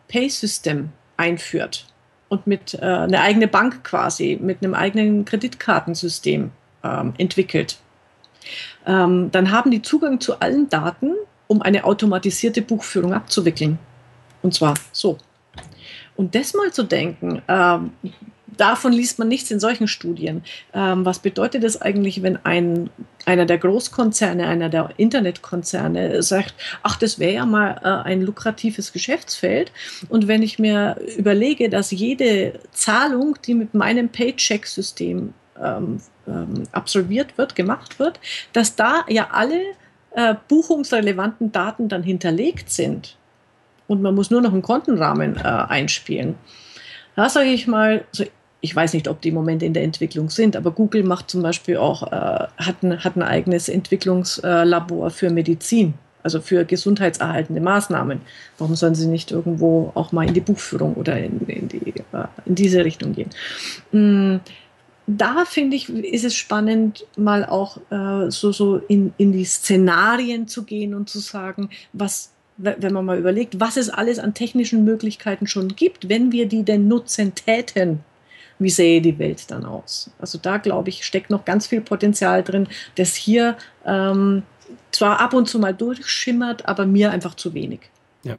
Pay-System 0.08 0.90
einführt 1.16 1.86
und 2.28 2.46
mit 2.46 2.74
äh, 2.74 2.78
eine 2.78 3.20
eigene 3.20 3.48
Bank 3.48 3.84
quasi, 3.84 4.38
mit 4.40 4.62
einem 4.62 4.74
eigenen 4.74 5.24
Kreditkartensystem 5.24 6.50
ähm, 6.82 7.14
entwickelt, 7.18 7.78
ähm, 8.86 9.30
dann 9.30 9.50
haben 9.50 9.70
die 9.70 9.82
Zugang 9.82 10.20
zu 10.20 10.40
allen 10.40 10.68
Daten, 10.68 11.14
um 11.46 11.62
eine 11.62 11.84
automatisierte 11.84 12.62
Buchführung 12.62 13.12
abzuwickeln. 13.12 13.78
Und 14.42 14.54
zwar 14.54 14.74
so. 14.92 15.18
Und 16.20 16.34
das 16.34 16.52
mal 16.52 16.70
zu 16.70 16.82
denken, 16.82 17.40
ähm, 17.48 17.92
davon 18.54 18.92
liest 18.92 19.18
man 19.18 19.28
nichts 19.28 19.50
in 19.50 19.58
solchen 19.58 19.88
Studien. 19.88 20.42
Ähm, 20.74 21.06
was 21.06 21.20
bedeutet 21.20 21.64
das 21.64 21.80
eigentlich, 21.80 22.22
wenn 22.22 22.36
ein, 22.44 22.90
einer 23.24 23.46
der 23.46 23.56
Großkonzerne, 23.56 24.46
einer 24.46 24.68
der 24.68 24.90
Internetkonzerne 24.98 26.22
sagt, 26.22 26.54
ach, 26.82 26.96
das 26.96 27.18
wäre 27.18 27.32
ja 27.32 27.46
mal 27.46 27.80
äh, 27.82 28.06
ein 28.06 28.20
lukratives 28.20 28.92
Geschäftsfeld. 28.92 29.72
Und 30.10 30.28
wenn 30.28 30.42
ich 30.42 30.58
mir 30.58 30.98
überlege, 31.16 31.70
dass 31.70 31.90
jede 31.90 32.60
Zahlung, 32.70 33.38
die 33.46 33.54
mit 33.54 33.72
meinem 33.72 34.10
Paycheck-System 34.10 35.32
ähm, 35.58 36.02
ähm, 36.28 36.64
absolviert 36.72 37.38
wird, 37.38 37.56
gemacht 37.56 37.98
wird, 37.98 38.20
dass 38.52 38.76
da 38.76 39.06
ja 39.08 39.28
alle 39.32 39.62
äh, 40.10 40.34
buchungsrelevanten 40.48 41.50
Daten 41.50 41.88
dann 41.88 42.02
hinterlegt 42.02 42.68
sind 42.68 43.16
und 43.90 44.02
man 44.02 44.14
muss 44.14 44.30
nur 44.30 44.40
noch 44.40 44.52
einen 44.52 44.62
Kontenrahmen 44.62 45.36
äh, 45.36 45.40
einspielen. 45.40 46.36
Da 47.16 47.28
sage 47.28 47.48
ich 47.48 47.66
mal, 47.66 48.04
also 48.12 48.24
ich 48.60 48.76
weiß 48.76 48.94
nicht, 48.94 49.08
ob 49.08 49.20
die 49.20 49.30
im 49.30 49.34
Moment 49.34 49.64
in 49.64 49.74
der 49.74 49.82
Entwicklung 49.82 50.30
sind, 50.30 50.56
aber 50.56 50.70
Google 50.70 51.02
macht 51.02 51.28
zum 51.28 51.42
Beispiel 51.42 51.76
auch, 51.76 52.04
äh, 52.04 52.46
hat, 52.56 52.84
ein, 52.84 53.02
hat 53.02 53.16
ein 53.16 53.22
eigenes 53.24 53.68
Entwicklungslabor 53.68 55.10
für 55.10 55.30
Medizin, 55.30 55.94
also 56.22 56.40
für 56.40 56.64
gesundheitserhaltende 56.64 57.60
Maßnahmen. 57.60 58.20
Warum 58.58 58.76
sollen 58.76 58.94
sie 58.94 59.08
nicht 59.08 59.32
irgendwo 59.32 59.90
auch 59.96 60.12
mal 60.12 60.28
in 60.28 60.34
die 60.34 60.40
Buchführung 60.40 60.94
oder 60.94 61.18
in, 61.18 61.40
in, 61.48 61.66
die, 61.66 61.88
äh, 62.12 62.26
in 62.46 62.54
diese 62.54 62.84
Richtung 62.84 63.12
gehen? 63.12 63.30
Mm, 63.90 64.36
da 65.08 65.44
finde 65.46 65.74
ich, 65.74 65.88
ist 65.88 66.24
es 66.24 66.36
spannend, 66.36 67.04
mal 67.16 67.44
auch 67.44 67.78
äh, 67.90 68.30
so, 68.30 68.52
so 68.52 68.76
in, 68.76 69.12
in 69.16 69.32
die 69.32 69.44
Szenarien 69.44 70.46
zu 70.46 70.62
gehen 70.62 70.94
und 70.94 71.10
zu 71.10 71.18
sagen, 71.18 71.70
was 71.92 72.30
wenn 72.62 72.92
man 72.92 73.04
mal 73.04 73.18
überlegt, 73.18 73.60
was 73.60 73.76
es 73.76 73.88
alles 73.90 74.18
an 74.18 74.34
technischen 74.34 74.84
Möglichkeiten 74.84 75.46
schon 75.46 75.68
gibt, 75.68 76.08
wenn 76.08 76.32
wir 76.32 76.46
die 76.46 76.62
denn 76.62 76.88
nutzen 76.88 77.34
täten, 77.34 78.00
wie 78.58 78.70
sähe 78.70 79.00
die 79.00 79.18
Welt 79.18 79.50
dann 79.50 79.64
aus? 79.64 80.10
Also 80.18 80.38
da, 80.38 80.58
glaube 80.58 80.90
ich, 80.90 81.04
steckt 81.04 81.30
noch 81.30 81.44
ganz 81.44 81.66
viel 81.66 81.80
Potenzial 81.80 82.42
drin, 82.42 82.68
das 82.96 83.14
hier 83.14 83.56
ähm, 83.86 84.42
zwar 84.92 85.20
ab 85.20 85.34
und 85.34 85.48
zu 85.48 85.58
mal 85.58 85.74
durchschimmert, 85.74 86.68
aber 86.68 86.86
mir 86.86 87.10
einfach 87.10 87.34
zu 87.34 87.54
wenig. 87.54 87.80
Ja. 88.22 88.36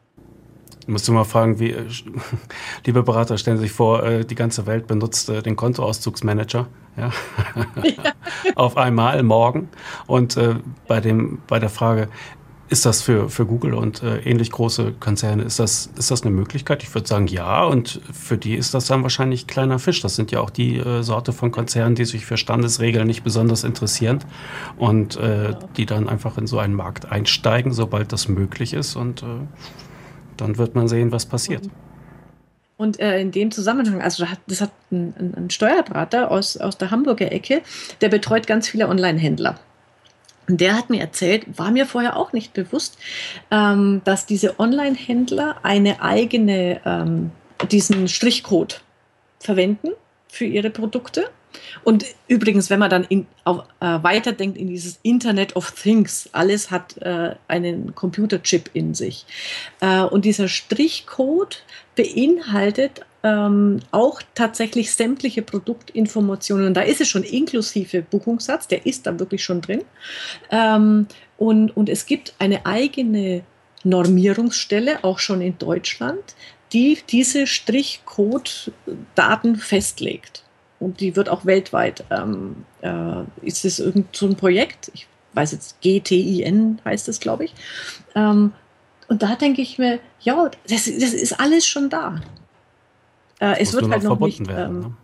Musst 0.86 1.08
du 1.08 1.12
mal 1.12 1.24
fragen, 1.24 1.60
wie, 1.60 1.72
äh, 1.72 1.86
liebe 2.86 3.04
Berater, 3.04 3.38
stellen 3.38 3.58
Sie 3.58 3.64
sich 3.64 3.72
vor, 3.72 4.04
äh, 4.04 4.24
die 4.24 4.36
ganze 4.36 4.68
Welt 4.68 4.88
benutzt 4.88 5.30
äh, 5.30 5.42
den 5.42 5.56
Kontoauszugsmanager 5.56 6.68
ja? 6.98 7.12
ja. 7.84 8.14
auf 8.56 8.78
einmal 8.78 9.22
morgen. 9.24 9.70
Und 10.08 10.38
äh, 10.38 10.56
bei, 10.88 11.00
dem, 11.00 11.42
bei 11.48 11.60
der 11.60 11.70
Frage, 11.70 12.10
ist 12.72 12.86
das 12.86 13.02
für, 13.02 13.30
für 13.30 13.46
Google 13.46 13.74
und 13.74 14.02
äh, 14.02 14.20
ähnlich 14.20 14.50
große 14.50 14.94
Konzerne, 14.98 15.44
ist 15.44 15.60
das, 15.60 15.90
ist 15.98 16.10
das 16.10 16.22
eine 16.22 16.32
Möglichkeit? 16.32 16.84
Ich 16.84 16.96
würde 16.96 17.06
sagen, 17.06 17.28
ja. 17.28 17.66
Und 17.66 18.00
für 18.14 18.38
die 18.38 18.56
ist 18.56 18.74
das 18.74 18.88
dann 18.88 19.04
wahrscheinlich 19.04 19.46
kleiner 19.46 19.78
Fisch. 19.78 20.00
Das 20.00 20.16
sind 20.16 20.32
ja 20.32 20.40
auch 20.40 20.50
die 20.50 20.78
äh, 20.78 21.04
Sorte 21.04 21.34
von 21.34 21.52
Konzernen, 21.52 21.96
die 21.96 22.06
sich 22.06 22.26
für 22.26 22.38
Standesregeln 22.38 23.06
nicht 23.06 23.26
besonders 23.26 23.66
interessieren 23.66 24.20
und 24.78 25.18
äh, 25.18 25.54
die 25.76 25.86
dann 25.86 26.08
einfach 26.08 26.38
in 26.38 26.48
so 26.48 26.60
einen 26.60 26.74
Markt 26.74 27.12
einsteigen, 27.12 27.74
sobald 27.74 28.14
das 28.14 28.30
möglich 28.30 28.74
ist. 28.74 28.96
Und 28.96 29.22
äh, 29.22 29.26
dann 30.38 30.58
wird 30.58 30.74
man 30.74 30.88
sehen, 30.88 31.12
was 31.12 31.26
passiert. 31.26 31.70
Und 32.78 33.02
äh, 33.02 33.20
in 33.20 33.32
dem 33.32 33.52
Zusammenhang, 33.52 34.02
also 34.02 34.26
das 34.48 34.62
hat 34.62 34.72
ein, 34.94 35.36
ein 35.36 35.50
Steuerberater 35.50 36.32
aus, 36.32 36.56
aus 36.56 36.78
der 36.78 36.90
Hamburger 36.90 37.34
Ecke, 37.34 37.64
der 38.00 38.08
betreut 38.08 38.48
ganz 38.48 38.70
viele 38.70 38.88
Online-Händler. 38.88 39.60
Und 40.52 40.60
der 40.60 40.78
hat 40.78 40.90
mir 40.90 41.00
erzählt, 41.00 41.46
war 41.58 41.72
mir 41.72 41.86
vorher 41.86 42.18
auch 42.18 42.34
nicht 42.34 42.52
bewusst, 42.52 42.98
ähm, 43.52 44.02
dass 44.04 44.26
diese 44.26 44.60
Online-Händler 44.60 45.56
eine 45.64 46.02
eigene, 46.02 46.82
ähm, 46.86 47.32
diesen 47.72 48.10
Strichcode 48.10 48.82
verwenden 49.40 49.92
für 50.28 50.44
ihre 50.44 50.70
Produkte. 50.70 51.30
Und 51.86 52.06
übrigens, 52.28 52.70
wenn 52.70 52.80
man 52.80 52.90
dann 52.90 53.06
in, 53.06 53.28
auf, 53.46 53.64
äh, 53.80 53.86
weiterdenkt 54.02 54.58
in 54.58 54.68
dieses 54.68 55.00
Internet 55.04 55.56
of 55.56 55.72
Things, 55.72 56.30
alles 56.34 56.70
hat 56.70 56.98
äh, 56.98 57.36
einen 57.48 57.96
Computerchip 57.96 58.70
in 58.74 58.94
sich. 58.94 59.26
Äh, 59.80 60.02
und 60.02 60.26
dieser 60.26 60.50
Strichcode 60.50 61.64
beinhaltet 61.96 63.06
ähm, 63.24 63.80
auch 63.92 64.22
tatsächlich 64.36 64.94
sämtliche 64.94 65.42
Produktinformationen. 65.42 66.68
Und 66.68 66.76
da 66.76 66.82
ist 66.82 67.00
es 67.02 67.08
schon 67.08 67.24
inklusive 67.24 68.02
Buchungssatz, 68.02 68.68
der 68.68 68.86
ist 68.86 69.06
da 69.06 69.18
wirklich 69.20 69.44
schon 69.44 69.62
drin. 69.62 69.84
Ähm, 70.50 71.08
und, 71.38 71.76
und 71.78 71.90
es 71.90 72.06
gibt 72.06 72.34
eine 72.40 72.66
eigene 72.66 73.44
Normierungsstelle, 73.84 75.04
auch 75.04 75.20
schon 75.20 75.42
in 75.42 75.58
Deutschland, 75.58 76.22
die 76.74 77.00
diese 77.10 77.48
Strichcode-Daten 77.48 79.56
festlegt. 79.56 80.44
Und 80.80 81.00
die 81.00 81.16
wird 81.16 81.30
auch 81.30 81.46
weltweit. 81.46 82.04
Ähm, 82.10 82.66
äh, 82.82 83.24
ist 83.42 83.64
es 83.66 83.80
irgend 83.80 84.16
so 84.16 84.26
ein 84.26 84.36
Projekt? 84.36 84.90
Ich 84.94 85.08
weiß 85.34 85.52
jetzt, 85.52 85.80
GTIN 85.82 86.82
heißt 86.84 87.08
es, 87.08 87.20
glaube 87.20 87.46
ich. 87.46 87.54
Ähm, 88.16 88.54
und 89.08 89.22
da 89.22 89.36
denke 89.36 89.62
ich 89.62 89.78
mir, 89.78 90.00
ja, 90.22 90.50
das, 90.68 90.86
das 90.86 91.14
ist 91.14 91.40
alles 91.40 91.68
schon 91.68 91.90
da. 91.90 92.20
Äh, 93.42 93.60
es 93.60 93.74
wird 93.74 93.90
halt 93.90 94.04
noch 94.04 94.20
nicht. 94.20 94.48
Werden, 94.48 94.76
ähm, 94.76 94.96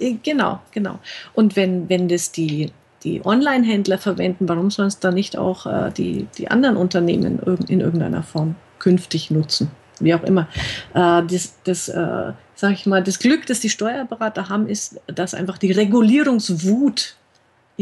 ne? 0.00 0.18
Genau, 0.22 0.60
genau. 0.72 0.98
Und 1.32 1.56
wenn, 1.56 1.88
wenn 1.88 2.08
das 2.08 2.32
die, 2.32 2.72
die 3.04 3.24
Online-Händler 3.24 3.98
verwenden, 3.98 4.48
warum 4.48 4.70
sollen 4.70 4.88
es 4.88 4.98
dann 4.98 5.14
nicht 5.14 5.38
auch 5.38 5.66
äh, 5.66 5.90
die, 5.92 6.26
die 6.36 6.50
anderen 6.50 6.76
Unternehmen 6.76 7.38
in 7.68 7.80
irgendeiner 7.80 8.22
Form 8.22 8.56
künftig 8.80 9.30
nutzen? 9.30 9.70
Wie 10.00 10.12
auch 10.14 10.24
immer. 10.24 10.48
Äh, 10.94 11.22
das, 11.22 11.54
das 11.62 11.88
äh, 11.88 12.32
sag 12.54 12.72
ich 12.72 12.86
mal, 12.86 13.02
das 13.02 13.20
Glück, 13.20 13.46
das 13.46 13.60
die 13.60 13.68
Steuerberater 13.68 14.48
haben, 14.48 14.66
ist, 14.66 15.00
dass 15.06 15.34
einfach 15.34 15.58
die 15.58 15.72
Regulierungswut 15.72 17.16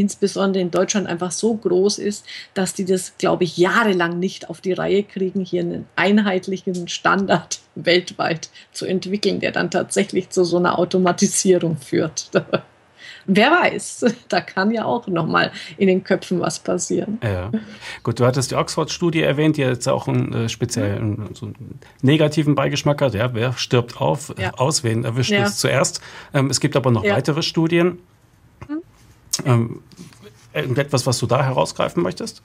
insbesondere 0.01 0.63
in 0.63 0.71
Deutschland 0.71 1.07
einfach 1.07 1.31
so 1.31 1.55
groß 1.55 1.99
ist, 1.99 2.25
dass 2.55 2.73
die 2.73 2.87
das, 2.87 3.17
glaube 3.19 3.45
ich, 3.45 3.59
jahrelang 3.59 4.19
nicht 4.19 4.49
auf 4.49 4.61
die 4.61 4.73
Reihe 4.73 5.03
kriegen, 5.03 5.45
hier 5.45 5.61
einen 5.61 5.87
einheitlichen 5.95 6.89
Standard 6.89 7.61
weltweit 7.75 8.49
zu 8.73 8.87
entwickeln, 8.87 9.41
der 9.41 9.53
dann 9.53 9.71
tatsächlich 9.71 10.31
zu 10.31 10.45
so 10.45 10.57
einer 10.57 10.79
Automatisierung 10.79 11.77
führt. 11.77 12.31
Wer 13.27 13.51
weiß, 13.51 14.07
da 14.29 14.41
kann 14.41 14.71
ja 14.71 14.85
auch 14.87 15.07
nochmal 15.07 15.53
in 15.77 15.89
den 15.89 16.03
Köpfen 16.03 16.41
was 16.41 16.59
passieren. 16.59 17.19
Ja. 17.23 17.51
Gut, 18.03 18.19
du 18.19 18.25
hattest 18.25 18.51
die 18.51 18.55
Oxford-Studie 18.55 19.23
erwähnt, 19.23 19.57
die 19.57 19.63
jetzt 19.63 19.89
auch 19.89 20.09
einen 20.09 20.33
äh, 20.33 20.49
speziellen 20.49 21.29
so 21.35 21.47
einen 21.47 21.79
negativen 22.03 22.55
Beigeschmack 22.55 23.03
hat. 23.03 23.15
Ja, 23.15 23.35
wer 23.35 23.53
stirbt 23.53 24.01
auf, 24.01 24.35
ja. 24.39 24.55
aus, 24.55 24.83
wen 24.83 25.05
erwischt 25.05 25.31
ja. 25.31 25.45
es 25.45 25.59
zuerst? 25.59 26.01
Ähm, 26.33 26.49
es 26.51 26.61
gibt 26.61 26.75
aber 26.77 26.91
noch 26.91 27.05
ja. 27.05 27.15
weitere 27.15 27.43
Studien. 27.43 27.99
Ähm, 29.47 29.83
irgendetwas, 30.53 31.07
was 31.07 31.19
du 31.19 31.27
da 31.27 31.43
herausgreifen 31.45 32.03
möchtest? 32.03 32.43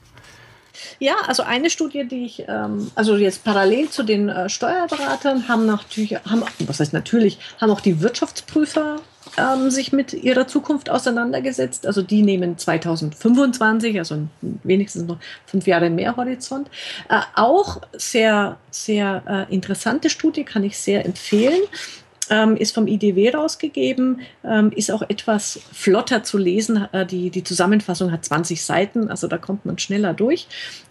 Ja, 0.99 1.15
also 1.27 1.43
eine 1.43 1.69
Studie, 1.69 2.07
die 2.07 2.25
ich, 2.25 2.43
ähm, 2.47 2.91
also 2.95 3.15
jetzt 3.15 3.43
parallel 3.43 3.89
zu 3.89 4.03
den 4.03 4.29
äh, 4.29 4.49
Steuerberatern 4.49 5.47
haben 5.47 5.65
natürlich, 5.65 6.15
haben, 6.25 6.43
was 6.59 6.79
heißt 6.79 6.93
natürlich, 6.93 7.39
haben 7.59 7.71
auch 7.71 7.81
die 7.81 8.01
Wirtschaftsprüfer 8.01 8.97
ähm, 9.37 9.69
sich 9.69 9.91
mit 9.91 10.13
ihrer 10.13 10.47
Zukunft 10.47 10.89
auseinandergesetzt. 10.89 11.87
Also 11.87 12.01
die 12.01 12.21
nehmen 12.21 12.57
2025, 12.57 13.97
also 13.97 14.27
wenigstens 14.41 15.07
noch 15.07 15.17
fünf 15.45 15.67
Jahre 15.67 15.89
mehr 15.89 16.15
Horizont. 16.15 16.69
Äh, 17.09 17.21
auch 17.35 17.81
sehr, 17.93 18.57
sehr 18.69 19.47
äh, 19.49 19.53
interessante 19.53 20.09
Studie, 20.09 20.43
kann 20.43 20.63
ich 20.63 20.77
sehr 20.77 21.05
empfehlen 21.05 21.61
ähm, 22.29 22.55
ist 22.57 22.73
vom 22.73 22.87
IDW 22.87 23.31
rausgegeben, 23.31 24.21
ähm, 24.43 24.71
ist 24.75 24.91
auch 24.91 25.01
etwas 25.03 25.59
flotter 25.71 26.23
zu 26.23 26.37
lesen. 26.37 26.87
Äh, 26.91 27.05
die, 27.05 27.29
die 27.29 27.43
Zusammenfassung 27.43 28.11
hat 28.11 28.25
20 28.25 28.63
Seiten, 28.63 29.09
also 29.09 29.27
da 29.27 29.37
kommt 29.37 29.65
man 29.65 29.77
schneller 29.77 30.13
durch. 30.13 30.47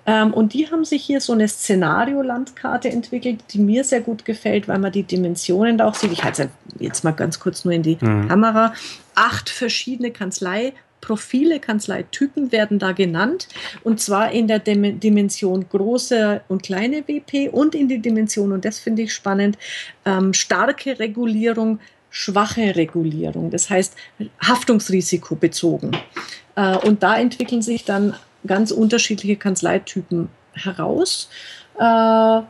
Ähm, 0.06 0.32
und 0.32 0.52
die 0.52 0.70
haben 0.70 0.84
sich 0.84 1.02
hier 1.04 1.20
so 1.20 1.32
eine 1.32 1.48
Szenario-Landkarte 1.48 2.90
entwickelt, 2.90 3.40
die 3.52 3.58
mir 3.58 3.84
sehr 3.84 4.00
gut 4.00 4.24
gefällt, 4.24 4.68
weil 4.68 4.78
man 4.78 4.92
die 4.92 5.02
Dimensionen 5.02 5.78
da 5.78 5.86
auch 5.86 5.94
sieht. 5.94 6.12
Ich 6.12 6.24
halte 6.24 6.50
jetzt 6.78 7.04
mal 7.04 7.12
ganz 7.12 7.40
kurz 7.40 7.64
nur 7.64 7.74
in 7.74 7.82
die 7.82 7.98
mhm. 8.00 8.28
Kamera. 8.28 8.74
Acht 9.14 9.48
verschiedene 9.48 10.10
Kanzlei 10.10 10.72
Profile, 11.04 11.60
Kanzleitypen 11.60 12.50
werden 12.50 12.78
da 12.78 12.92
genannt. 12.92 13.48
Und 13.82 14.00
zwar 14.00 14.32
in 14.32 14.48
der 14.48 14.58
Dimension 14.58 15.66
große 15.68 16.42
und 16.48 16.62
kleine 16.62 17.06
WP 17.06 17.50
und 17.50 17.74
in 17.74 17.88
die 17.88 17.98
Dimension, 17.98 18.52
und 18.52 18.64
das 18.64 18.78
finde 18.78 19.02
ich 19.02 19.12
spannend, 19.12 19.58
ähm, 20.06 20.32
starke 20.32 20.98
Regulierung, 20.98 21.78
schwache 22.08 22.74
Regulierung. 22.76 23.50
Das 23.50 23.68
heißt, 23.68 23.94
Haftungsrisiko 24.40 25.36
bezogen. 25.36 25.92
Äh, 26.56 26.76
und 26.78 27.02
da 27.02 27.18
entwickeln 27.18 27.60
sich 27.60 27.84
dann 27.84 28.14
ganz 28.46 28.70
unterschiedliche 28.70 29.36
Kanzleitypen 29.36 30.28
heraus. 30.54 31.28
Äh, 31.78 32.40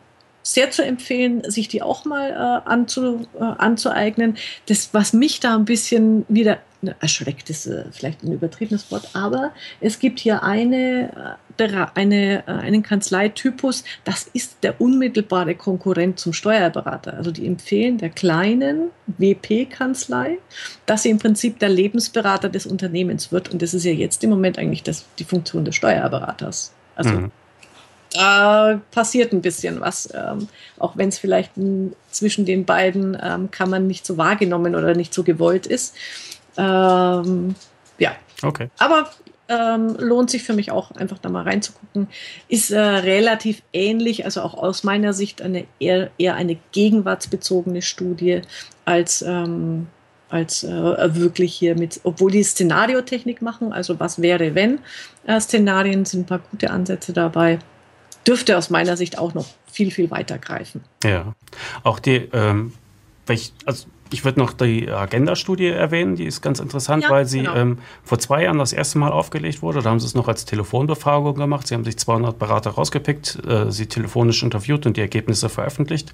sehr 0.47 0.71
zu 0.71 0.85
empfehlen, 0.85 1.51
sich 1.51 1.69
die 1.69 1.83
auch 1.83 2.05
mal 2.05 2.31
äh, 2.31 2.69
anzu, 2.69 3.27
äh, 3.41 3.43
anzueignen. 3.43 4.37
Das, 4.67 4.91
was 4.93 5.13
mich 5.15 5.41
da 5.41 5.57
ein 5.57 5.65
bisschen 5.65 6.25
wieder 6.29 6.59
erschreckt 7.00 7.50
ist 7.50 7.67
äh, 7.67 7.85
vielleicht 7.91 8.23
ein 8.23 8.33
übertriebenes 8.33 8.91
Wort, 8.91 9.09
aber 9.14 9.53
es 9.81 9.99
gibt 9.99 10.18
hier 10.18 10.42
eine, 10.42 11.37
äh, 11.59 11.87
eine, 11.94 12.47
äh, 12.47 12.51
einen 12.51 12.83
Kanzleitypus, 12.83 13.85
das 14.05 14.29
ist 14.33 14.59
der 14.62 14.81
unmittelbare 14.81 15.55
Konkurrent 15.55 16.18
zum 16.18 16.33
Steuerberater. 16.33 17.14
Also 17.14 17.31
die 17.31 17.47
empfehlen 17.47 17.99
der 17.99 18.11
kleinen 18.11 18.90
WP-Kanzlei, 19.07 20.38
dass 20.87 21.03
sie 21.03 21.11
im 21.11 21.18
Prinzip 21.18 21.59
der 21.59 21.68
Lebensberater 21.68 22.49
des 22.49 22.66
Unternehmens 22.66 23.33
wird. 23.33 23.51
Und 23.51 23.62
das 23.62 23.75
ist 23.75 23.85
ja 23.85 23.92
jetzt 23.92 24.23
im 24.25 24.31
Moment 24.31 24.59
eigentlich 24.59 24.83
das, 24.83 25.05
die 25.18 25.25
Funktion 25.25 25.64
des 25.64 25.77
Steuerberaters. 25.77 26.73
Also 26.97 27.11
mhm 27.11 27.31
da 28.14 28.81
passiert 28.92 29.33
ein 29.33 29.42
bisschen 29.42 29.81
was. 29.81 30.09
Ähm, 30.14 30.49
auch 30.79 30.97
wenn 30.97 31.09
es 31.09 31.18
vielleicht 31.18 31.53
zwischen 32.11 32.47
den 32.47 32.64
beiden 32.64 33.18
ähm, 33.20 33.51
Kammern 33.51 33.87
nicht 33.87 34.07
so 34.07 34.16
wahrgenommen 34.16 34.75
oder 34.75 34.94
nicht 34.94 35.12
so 35.12 35.25
gewollt 35.25 35.66
ist. 35.66 35.94
Ähm, 36.57 37.55
ja. 37.99 38.12
Okay. 38.43 38.69
Aber 38.79 39.11
ähm, 39.49 39.97
lohnt 39.99 40.31
sich 40.31 40.43
für 40.43 40.55
mich 40.55 40.71
auch 40.71 40.90
einfach 40.93 41.19
da 41.19 41.29
mal 41.29 41.43
reinzugucken. 41.43 42.09
Ist 42.49 42.71
äh, 42.71 42.79
relativ 42.79 43.62
ähnlich, 43.73 44.25
also 44.25 44.43
auch 44.43 44.55
aus 44.55 44.85
meiner 44.85 45.12
Sicht 45.12 45.43
eine 45.43 45.67
eher, 45.79 46.11
eher 46.19 46.35
eine 46.35 46.57
gegenwartsbezogene 46.73 47.83
Studie 47.83 48.43
als, 48.85 49.23
ähm, 49.23 49.88
als 50.31 50.64
äh, 50.64 51.14
wirklich 51.14 51.55
hier 51.55 51.77
mit, 51.77 52.01
obwohl 52.05 52.31
die 52.31 52.43
Szenariotechnik 52.43 53.43
machen, 53.43 53.73
also 53.73 54.01
was 54.01 54.23
wäre, 54.23 54.55
wenn 54.55 54.79
äh, 55.27 55.38
Szenarien 55.40 56.05
sind 56.05 56.21
ein 56.21 56.27
paar 56.27 56.40
gute 56.51 56.71
Ansätze 56.71 57.12
dabei 57.12 57.59
dürfte 58.27 58.57
aus 58.57 58.71
meiner 58.71 58.97
Sicht 58.97 59.19
auch 59.19 59.35
noch 59.35 59.47
viel, 59.71 59.90
viel 59.90 60.11
weiter 60.11 60.38
greifen. 60.38 60.83
Ja, 61.03 61.35
auch 61.83 61.99
die, 61.99 62.29
ähm, 62.33 62.73
also 63.67 63.87
ich 64.14 64.24
würde 64.24 64.38
noch 64.38 64.53
die 64.53 64.88
Agenda-Studie 64.88 65.66
erwähnen, 65.66 66.14
die 66.14 66.24
ist 66.24 66.40
ganz 66.40 66.61
interessant, 66.61 67.03
ja, 67.03 67.11
weil 67.11 67.27
sie 67.27 67.40
genau. 67.40 67.57
ähm, 67.57 67.79
vor 68.05 68.20
zwei 68.20 68.44
Jahren 68.44 68.59
das 68.59 68.72
erste 68.72 68.96
Mal 68.98 69.11
aufgelegt 69.11 69.61
wurde. 69.61 69.83
Da 69.83 69.90
haben 69.90 69.98
sie 69.98 70.07
es 70.07 70.14
noch 70.14 70.29
als 70.29 70.44
Telefonbefragung 70.44 71.35
gemacht. 71.35 71.66
Sie 71.66 71.74
haben 71.74 71.83
sich 71.83 71.96
200 71.98 72.38
Berater 72.38 72.70
rausgepickt, 72.70 73.42
äh, 73.44 73.72
sie 73.72 73.87
telefonisch 73.87 74.44
interviewt 74.44 74.87
und 74.87 74.96
die 74.96 75.00
Ergebnisse 75.00 75.48
veröffentlicht. 75.48 76.12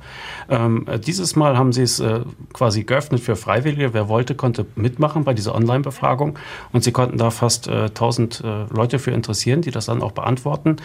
Ähm, 0.48 0.86
äh, 0.88 0.98
dieses 0.98 1.36
Mal 1.36 1.58
haben 1.58 1.74
sie 1.74 1.82
es 1.82 2.00
äh, 2.00 2.20
quasi 2.54 2.84
geöffnet 2.84 3.20
für 3.20 3.36
Freiwillige. 3.36 3.92
Wer 3.92 4.08
wollte, 4.08 4.34
konnte 4.34 4.64
mitmachen 4.76 5.24
bei 5.24 5.34
dieser 5.34 5.54
Online-Befragung. 5.54 6.38
Und 6.72 6.82
sie 6.82 6.92
konnten 6.92 7.18
da 7.18 7.30
fast 7.30 7.68
1000 7.68 8.42
äh, 8.42 8.74
Leute 8.74 8.98
für 8.98 9.10
interessieren, 9.10 9.60
die 9.60 9.70
das 9.70 9.86
dann 9.86 10.00
auch 10.00 10.12
beantworten 10.12 10.76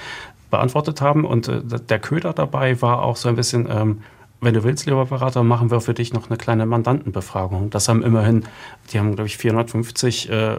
beantwortet 0.49 1.01
haben. 1.01 1.25
Und 1.25 1.47
äh, 1.47 1.61
der 1.61 1.99
Köder 1.99 2.33
dabei 2.33 2.81
war 2.81 3.03
auch 3.03 3.15
so 3.15 3.29
ein 3.29 3.35
bisschen, 3.35 3.67
ähm, 3.69 4.01
wenn 4.41 4.53
du 4.53 4.63
willst, 4.63 4.85
lieber 4.85 5.05
Berater, 5.05 5.43
machen 5.43 5.71
wir 5.71 5.81
für 5.81 5.93
dich 5.93 6.13
noch 6.13 6.29
eine 6.29 6.37
kleine 6.37 6.65
Mandantenbefragung. 6.65 7.69
Das 7.69 7.87
haben 7.89 8.03
immerhin, 8.03 8.43
die 8.91 8.99
haben, 8.99 9.15
glaube 9.15 9.27
ich, 9.27 9.37
450 9.37 10.29
äh, 10.29 10.57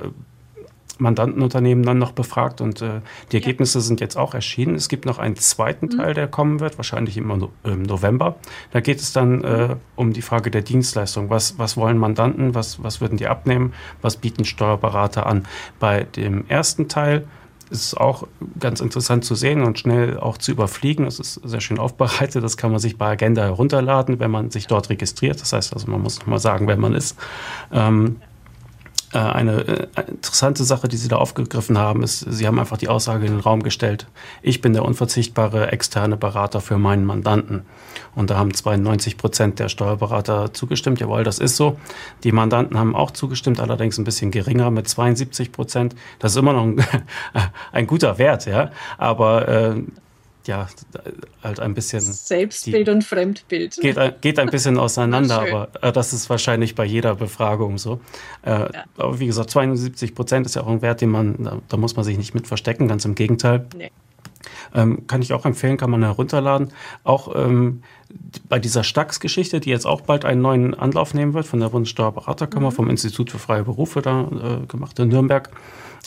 Mandantenunternehmen 0.99 1.85
dann 1.85 1.99
noch 1.99 2.12
befragt 2.12 2.61
und 2.61 2.81
äh, 2.81 3.01
die 3.31 3.37
Ergebnisse 3.37 3.79
ja. 3.79 3.83
sind 3.83 4.01
jetzt 4.01 4.17
auch 4.17 4.35
erschienen. 4.35 4.75
Es 4.75 4.89
gibt 4.89 5.05
noch 5.05 5.19
einen 5.19 5.37
zweiten 5.37 5.87
mhm. 5.87 5.99
Teil, 5.99 6.15
der 6.15 6.27
kommen 6.27 6.61
wird, 6.61 6.79
wahrscheinlich 6.79 7.17
im, 7.17 7.49
im 7.65 7.83
November. 7.83 8.37
Da 8.73 8.81
geht 8.81 9.01
es 9.01 9.12
dann 9.12 9.45
äh, 9.45 9.77
um 9.95 10.12
die 10.12 10.23
Frage 10.23 10.51
der 10.51 10.62
Dienstleistung. 10.62 11.31
Was, 11.31 11.59
was 11.59 11.77
wollen 11.77 11.99
Mandanten? 11.99 12.55
Was, 12.55 12.83
was 12.83 13.01
würden 13.01 13.19
die 13.19 13.27
abnehmen? 13.27 13.75
Was 14.01 14.17
bieten 14.17 14.45
Steuerberater 14.45 15.27
an? 15.27 15.47
Bei 15.79 16.05
dem 16.05 16.47
ersten 16.49 16.89
Teil 16.89 17.27
ist 17.71 17.97
auch 17.97 18.27
ganz 18.59 18.81
interessant 18.81 19.25
zu 19.25 19.35
sehen 19.35 19.63
und 19.63 19.79
schnell 19.79 20.19
auch 20.19 20.39
zu 20.39 20.53
überfliegen. 20.53 21.07
Es 21.07 21.19
ist 21.19 21.41
sehr 21.45 21.61
schön 21.61 21.79
aufbereitet. 21.79 22.43
Das 22.43 22.57
kann 22.57 22.71
man 22.71 22.81
sich 22.81 22.97
bei 22.97 23.07
Agenda 23.07 23.43
herunterladen, 23.43 24.21
wenn 24.21 24.31
man 24.31 24.51
sich 24.51 24.67
dort 24.67 24.91
registriert. 24.91 25.41
Das 25.41 25.53
heißt 25.53 25.73
also, 25.73 25.91
man 25.91 26.01
muss 26.01 26.19
nochmal 26.21 26.39
sagen, 26.39 26.67
wer 26.69 26.77
man 26.77 26.95
ist. 26.95 27.17
Ähm, 27.73 28.17
äh, 28.21 28.26
eine 29.12 29.66
äh, 29.66 29.87
interessante 30.09 30.64
Sache, 30.64 30.88
die 30.88 30.97
Sie 30.97 31.09
da 31.09 31.16
aufgegriffen 31.16 31.79
haben, 31.79 32.03
ist, 32.03 32.21
Sie 32.21 32.47
haben 32.47 32.59
einfach 32.59 32.77
die 32.77 32.88
Aussage 32.88 33.27
in 33.27 33.33
den 33.33 33.40
Raum 33.40 33.62
gestellt, 33.62 34.07
ich 34.42 34.61
bin 34.61 34.73
der 34.73 34.85
unverzichtbare 34.85 35.71
externe 35.73 36.16
Berater 36.16 36.61
für 36.61 36.79
meinen 36.79 37.05
Mandanten. 37.05 37.62
Und 38.14 38.31
da 38.31 38.38
haben 38.38 38.53
92 38.53 39.19
Prozent 39.19 39.59
der 39.59 39.69
Steuerberater 39.69 40.53
zugestimmt, 40.53 41.01
jawohl, 41.01 41.23
das 41.23 41.38
ist 41.38 41.57
so. 41.57 41.79
Die 42.25 42.33
Mandanten 42.33 42.79
haben 42.79 42.97
auch 42.97 43.11
zugestimmt, 43.11 43.61
allerdings 43.61 43.99
ein 43.99 44.05
bisschen 44.05 44.31
geringer 44.31 44.71
mit 44.71 44.88
72 44.88 45.53
Prozent. 45.53 45.95
Das 46.19 46.33
ist 46.33 46.38
immer 46.38 46.53
noch 46.55 46.64
ein, 46.64 46.85
ein 47.73 47.87
guter 47.87 48.19
Wert, 48.19 48.47
ja. 48.47 48.71
Aber 48.99 49.49
äh, 49.49 49.83
ja, 50.47 50.69
halt 51.43 51.61
ein 51.61 51.75
bisschen. 51.75 52.01
Selbstbild 52.01 52.87
die, 52.87 52.91
und 52.91 53.05
Fremdbild. 53.05 53.79
Geht, 53.81 54.21
geht 54.21 54.39
ein 54.39 54.49
bisschen 54.49 54.79
auseinander, 54.79 55.41
aber 55.41 55.69
äh, 55.83 55.93
das 55.93 56.13
ist 56.13 56.29
wahrscheinlich 56.31 56.75
bei 56.75 56.85
jeder 56.85 57.15
Befragung 57.15 57.79
so. 57.79 58.01
Äh, 58.43 58.51
ja. 58.51 58.69
Aber 58.97 59.19
wie 59.21 59.27
gesagt, 59.27 59.51
72 59.51 60.15
Prozent 60.15 60.47
ist 60.47 60.57
ja 60.57 60.63
auch 60.63 60.69
ein 60.69 60.83
Wert, 60.83 61.01
den 61.01 61.11
man, 61.11 61.43
da, 61.43 61.59
da, 61.69 61.77
muss 61.77 61.97
man 61.97 62.05
sich 62.05 62.19
nicht 62.19 62.35
mit 62.35 62.47
verstecken, 62.47 62.89
ganz 62.89 63.05
im 63.05 63.15
Gegenteil. 63.15 63.67
Nee. 63.77 63.91
Ähm, 64.75 65.07
kann 65.07 65.23
ich 65.23 65.33
auch 65.33 65.45
empfehlen, 65.45 65.77
kann 65.77 65.91
man 65.91 66.03
herunterladen. 66.03 66.73
Auch 67.05 67.35
ähm, 67.35 67.83
bei 68.49 68.59
dieser 68.59 68.85
Stax-Geschichte, 68.85 69.61
die 69.61 69.71
jetzt 69.71 69.87
auch 69.87 70.03
bald 70.03 70.25
einen 70.25 70.43
neuen 70.43 70.75
Anlauf 70.75 71.15
nehmen 71.15 71.35
wird, 71.35 71.47
von 71.47 71.61
der 71.61 71.71
Bundessteuerberaterkammer, 71.71 72.71
mhm. 72.71 72.75
vom 72.75 72.91
Institut 72.91 73.31
für 73.31 73.39
freie 73.39 73.65
Berufe 73.65 74.03
da 74.03 74.23
äh, 74.23 74.67
gemacht 74.67 74.99
in 74.99 75.09
Nürnberg, 75.09 75.51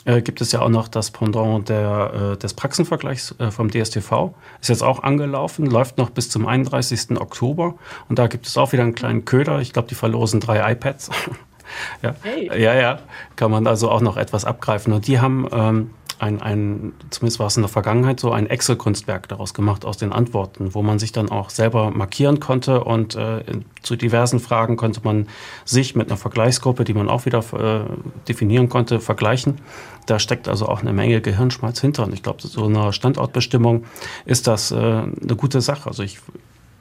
äh, 0.06 0.22
gibt 0.22 0.42
es 0.42 0.52
ja 0.52 0.62
auch 0.62 0.70
noch 0.70 0.88
das 0.88 1.12
Pendant 1.12 1.70
der, 1.70 2.34
äh, 2.34 2.38
des 2.38 2.54
Praxenvergleichs 2.54 3.36
äh, 3.40 3.52
vom 3.52 3.70
DSTV. 3.70 4.34
Ist 4.62 4.70
jetzt 4.70 4.84
auch 4.84 5.04
angelaufen, 5.04 5.66
läuft 5.66 5.98
noch 5.98 6.10
bis 6.10 6.30
zum 6.30 6.46
31. 6.46 7.20
Oktober. 7.20 7.76
Und 8.08 8.20
da 8.20 8.28
gibt 8.28 8.48
es 8.48 8.58
auch 8.58 8.72
wieder 8.72 8.84
einen 8.84 8.96
kleinen 8.96 9.26
Köder. 9.26 9.60
Ich 9.60 9.74
glaube, 9.74 9.88
die 9.88 9.96
verlosen 9.96 10.40
drei 10.40 10.72
iPads. 10.72 11.10
ja. 12.02 12.16
Hey. 12.24 12.48
ja, 12.62 12.74
ja, 12.74 13.00
kann 13.36 13.52
man 13.52 13.68
also 13.68 13.90
auch 13.92 14.02
noch 14.02 14.18
etwas 14.18 14.46
abgreifen. 14.46 14.94
Und 14.94 15.08
die 15.08 15.20
haben 15.20 15.48
ähm, 15.52 15.90
ein, 16.20 16.42
ein, 16.42 16.94
zumindest 17.10 17.40
war 17.40 17.48
es 17.48 17.58
in 17.58 17.64
der 17.64 17.70
Vergangenheit 17.70 18.20
so, 18.20 18.32
ein 18.32 18.48
Excel-Kunstwerk 18.48 19.28
daraus 19.30 19.54
gemacht 19.54 19.86
aus 19.86 19.98
den 19.98 20.12
Antworten, 20.12 20.74
wo 20.74 20.82
man 20.82 21.00
sich 21.00 21.12
dann 21.12 21.30
auch 21.30 21.50
selber 21.50 21.92
markieren 21.92 22.40
konnte 22.40 22.84
und 22.84 23.16
äh, 23.16 23.44
zu 23.82 23.96
diversen 23.96 24.40
Fragen 24.40 24.76
konnte 24.76 25.02
man 25.04 25.28
sich 25.66 25.96
mit 25.96 26.10
einer 26.10 26.18
Vergleichsgruppe, 26.18 26.84
die 26.84 26.94
man 26.94 27.10
auch 27.10 27.26
wieder 27.26 27.40
äh, 27.54 27.86
definieren 28.28 28.70
konnte, 28.70 29.00
vergleichen. 29.00 29.60
Da 30.06 30.20
steckt 30.20 30.48
also 30.48 30.68
auch 30.68 30.82
eine 30.82 30.94
Menge 30.94 31.22
Gehirnschmalz 31.22 31.80
hinter 31.80 32.04
und 32.04 32.14
ich 32.14 32.22
glaube, 32.22 32.46
so 32.46 32.66
eine 32.66 32.94
Standortbestimmung 32.94 33.86
ist 34.26 34.48
das 34.48 34.72
äh, 34.72 34.76
eine 34.76 35.36
gute 35.38 35.62
Sache. 35.62 35.90
Also 35.90 36.04
ich 36.04 36.20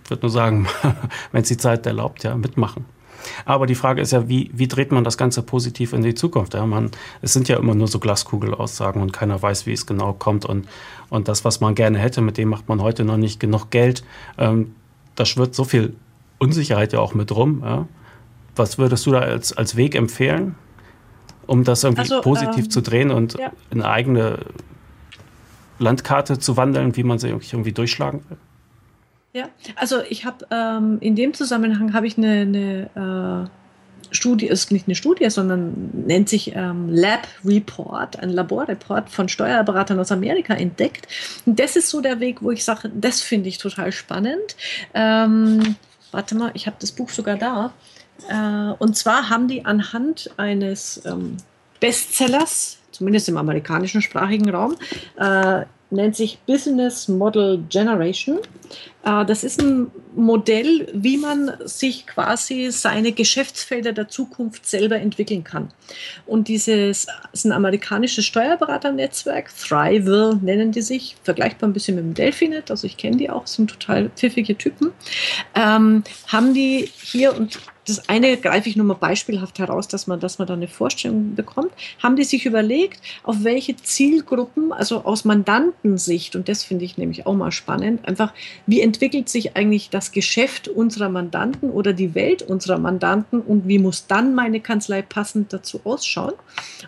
würde 0.09 0.23
nur 0.23 0.31
sagen, 0.31 0.67
wenn 1.33 1.43
es 1.43 1.49
die 1.49 1.57
Zeit 1.57 1.87
erlaubt, 1.87 2.25
ja, 2.25 2.35
mitmachen. 2.37 2.98
Aber 3.45 3.67
die 3.67 3.75
Frage 3.75 4.01
ist 4.01 4.13
ja, 4.13 4.29
wie, 4.29 4.51
wie 4.55 4.69
dreht 4.69 4.93
man 4.93 5.05
das 5.05 5.19
Ganze 5.19 5.43
positiv 5.43 5.93
in 5.93 6.03
die 6.03 6.15
Zukunft? 6.15 6.55
Ja, 6.55 6.67
man, 6.67 6.91
es 7.23 7.33
sind 7.33 7.49
ja 7.49 7.57
immer 7.57 7.75
nur 7.75 7.89
so 7.89 7.99
Glaskugelaussagen 7.99 9.01
und 9.03 9.13
keiner 9.13 9.41
weiß, 9.41 9.67
wie 9.67 9.73
es 9.73 9.87
genau 9.87 10.13
kommt. 10.13 10.45
Und, 10.45 10.69
und 11.11 11.29
das, 11.29 11.45
was 11.45 11.61
man 11.61 11.75
gerne 11.75 11.99
hätte, 11.99 12.21
mit 12.21 12.39
dem 12.39 12.49
macht 12.49 12.69
man 12.69 12.83
heute 12.83 13.05
noch 13.05 13.17
nicht 13.17 13.41
genug 13.41 13.71
Geld. 13.71 14.05
Ähm, 14.37 14.75
da 15.15 15.25
schwirrt 15.25 15.55
so 15.55 15.65
viel 15.65 15.95
Unsicherheit 16.39 16.93
ja 16.93 17.01
auch 17.01 17.15
mit 17.15 17.35
rum. 17.35 17.63
Ja? 17.65 17.87
Was 18.57 18.79
würdest 18.79 19.07
du 19.07 19.13
da 19.13 19.21
als, 19.21 19.57
als 19.57 19.77
Weg 19.77 19.95
empfehlen, 19.95 20.55
um 21.47 21.65
das 21.65 21.85
irgendwie 21.85 22.03
also, 22.03 22.21
positiv 22.21 22.65
ähm, 22.65 22.71
zu 22.71 22.83
drehen 22.83 23.11
und 23.11 23.39
ja. 23.39 23.53
eine 23.71 23.89
eigene 23.89 24.39
Landkarte 25.79 26.39
zu 26.39 26.57
wandeln, 26.57 26.97
wie 26.97 27.05
man 27.05 27.19
sie 27.19 27.29
irgendwie 27.29 27.73
durchschlagen 27.73 28.23
will? 28.29 28.39
Ja, 29.33 29.49
also 29.77 30.01
ich 30.09 30.25
habe 30.25 30.47
ähm, 30.51 30.99
in 31.01 31.15
dem 31.15 31.35
Zusammenhang 31.35 31.93
habe 31.93 32.07
ich 32.07 32.17
eine, 32.17 32.41
eine 32.97 33.47
äh, 33.47 34.15
Studie, 34.15 34.47
ist 34.47 34.73
nicht 34.73 34.89
eine 34.89 34.95
Studie, 34.95 35.29
sondern 35.29 35.91
nennt 36.07 36.29
sich 36.29 36.55
ähm, 36.55 36.89
Lab 36.89 37.29
Report, 37.45 38.19
ein 38.19 38.31
Laborreport 38.31 39.11
von 39.11 39.29
Steuerberatern 39.29 39.99
aus 39.99 40.13
Amerika 40.13 40.55
entdeckt. 40.55 41.09
Und 41.45 41.61
das 41.61 41.77
ist 41.77 41.91
so 41.91 42.01
der 42.01 42.21
Weg, 42.21 42.43
wo 42.43 42.51
ich 42.51 42.65
sage, 42.65 42.91
das 42.95 43.21
finde 43.21 43.49
ich 43.49 43.59
total 43.59 43.93
spannend. 43.93 44.57
Ähm, 44.95 45.77
warte 46.11 46.35
mal, 46.35 46.51
ich 46.55 46.67
habe 46.67 46.77
das 46.81 46.93
Buch 46.93 47.11
sogar 47.11 47.37
da. 47.37 47.73
Äh, 48.29 48.73
und 48.79 48.97
zwar 48.97 49.29
haben 49.29 49.47
die 49.47 49.65
anhand 49.65 50.31
eines 50.39 51.05
ähm, 51.05 51.37
Bestsellers, 51.81 52.79
zumindest 52.91 53.29
im 53.29 53.37
amerikanischen 53.37 54.03
sprachigen 54.03 54.49
Raum, 54.49 54.77
äh, 55.17 55.65
nennt 55.91 56.17
sich 56.17 56.39
Business 56.47 57.09
Model 57.09 57.63
Generation. 57.69 58.41
Äh, 59.05 59.25
das 59.25 59.45
ist 59.45 59.61
ein 59.61 59.91
Modell, 60.15 60.89
wie 60.93 61.17
man 61.17 61.53
sich 61.65 62.07
quasi 62.07 62.71
seine 62.71 63.13
Geschäftsfelder 63.13 63.93
der 63.93 64.09
Zukunft 64.09 64.67
selber 64.67 64.97
entwickeln 64.97 65.45
kann. 65.45 65.71
Und 66.27 66.49
dieses 66.49 67.07
ist 67.33 67.45
ein 67.45 67.53
amerikanisches 67.53 68.25
Steuerberaternetzwerk, 68.27 69.51
Thrive 69.57 70.39
nennen 70.43 70.73
die 70.73 70.83
sich, 70.83 71.17
vergleichbar 71.23 71.69
ein 71.69 71.73
bisschen 71.73 71.97
mit 71.97 72.05
dem 72.05 72.15
Delphinet, 72.15 72.71
also 72.71 72.87
ich 72.87 72.97
kenne 72.97 73.17
die 73.17 73.31
auch, 73.31 73.47
sind 73.47 73.71
total 73.71 74.11
pfiffige 74.11 74.57
Typen, 74.57 74.93
ähm, 75.55 76.05
haben 76.27 76.55
die 76.55 76.91
hier 77.03 77.37
und 77.37 77.59
das 77.89 78.09
eine 78.09 78.37
greife 78.37 78.69
ich 78.69 78.77
nur 78.77 78.87
mal 78.87 78.95
beispielhaft 78.95 79.59
heraus, 79.59 79.89
dass 79.89 80.07
man, 80.07 80.21
dass 80.21 80.39
man 80.39 80.47
da 80.47 80.55
eine 80.55 80.69
Vorstellung 80.69 81.35
bekommt. 81.35 81.71
Haben 82.03 82.17
die 82.17 82.25
sich 82.25 82.47
überlegt, 82.47 83.01
auf 83.23 83.45
welche 83.45 83.77
Zielgruppen, 83.77 84.73
also 84.73 85.05
aus 85.05 85.25
Mandantensicht, 85.25 86.37
und 86.37 86.49
das 86.49 86.65
finde 86.65 86.85
ich 86.85 86.99
nämlich 86.99 87.27
auch 87.27 87.35
mal 87.35 87.53
spannend, 87.53 88.07
einfach, 88.07 88.33
wie 88.67 88.81
entwickelt 88.81 89.29
sich 89.29 89.57
eigentlich 89.57 89.91
das 89.91 90.13
Geschäft 90.13 90.69
unserer 90.69 91.09
Mandanten 91.09 91.71
oder 91.71 91.93
die 91.93 92.15
Welt 92.15 92.43
unserer 92.43 92.79
Mandanten 92.79 93.41
und 93.41 93.69
wie 93.69 93.79
muss 93.79 94.07
dann 94.07 94.35
meine 94.35 94.61
Kanzlei 94.61 95.03
passend 95.03 95.53
dazu 95.53 95.81
ausschauen? 95.85 96.35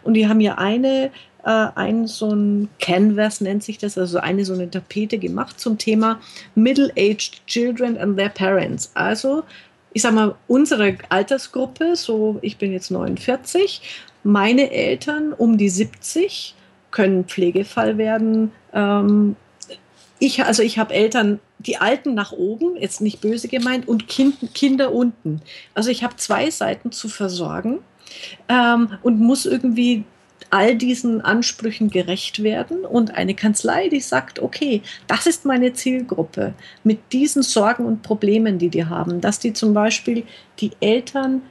Und 0.03 0.15
die 0.15 0.29
haben 0.29 0.41
ja 0.41 0.59
eine 0.59 1.11
äh, 1.45 1.69
ein 1.75 2.07
so 2.07 2.31
ein 2.31 2.69
Canvas 2.81 3.41
nennt 3.41 3.63
sich 3.63 3.79
das, 3.79 3.97
also 3.97 4.19
eine 4.19 4.45
so 4.45 4.53
eine 4.53 4.71
Tapete 4.71 5.19
gemacht 5.19 5.59
zum 5.59 5.79
Thema 5.79 6.21
Middle-aged 6.55 7.47
Children 7.47 7.97
and 7.97 8.17
their 8.17 8.29
Parents. 8.29 8.91
Also 8.95 9.45
ich 9.93 10.03
sag 10.03 10.15
mal, 10.15 10.35
unsere 10.47 10.99
Altersgruppe, 11.09 11.97
so 11.97 12.39
ich 12.43 12.59
bin 12.59 12.73
jetzt 12.73 12.91
49, 12.91 13.83
meine 14.23 14.71
Eltern 14.71 15.33
um 15.33 15.59
die 15.59 15.69
70 15.69 16.55
können 16.91 17.25
Pflegefall 17.25 17.99
werden. 17.99 18.53
Ähm, 18.73 19.37
ich, 20.19 20.45
also 20.45 20.63
ich 20.63 20.79
habe 20.79 20.93
Eltern, 20.93 21.41
die 21.59 21.79
Alten 21.79 22.15
nach 22.15 22.33
oben, 22.33 22.77
jetzt 22.77 23.01
nicht 23.01 23.21
böse 23.21 23.49
gemeint, 23.49 23.89
und 23.89 24.07
kind, 24.07 24.55
Kinder 24.55 24.93
unten. 24.93 25.41
Also 25.75 25.91
ich 25.91 26.05
habe 26.05 26.17
zwei 26.17 26.51
Seiten 26.51 26.93
zu 26.93 27.09
versorgen 27.09 27.79
ähm, 28.49 28.99
und 29.03 29.19
muss 29.19 29.47
irgendwie 29.47 30.05
all 30.51 30.75
diesen 30.75 31.21
Ansprüchen 31.21 31.91
gerecht 31.91 32.43
werden 32.43 32.85
und 32.85 33.15
eine 33.15 33.35
Kanzlei, 33.35 33.89
die 33.89 34.01
sagt, 34.01 34.41
okay, 34.41 34.83
das 35.07 35.27
ist 35.27 35.45
meine 35.45 35.73
Zielgruppe 35.73 36.55
mit 36.85 37.13
diesen 37.13 37.43
Sorgen 37.43 37.87
und 37.87 38.03
Problemen, 38.03 38.59
die 38.59 38.69
die 38.69 38.85
haben, 38.85 39.21
dass 39.21 39.39
die 39.39 39.53
zum 39.53 39.73
Beispiel 39.75 40.25
die 40.59 40.73
Eltern 40.81 41.43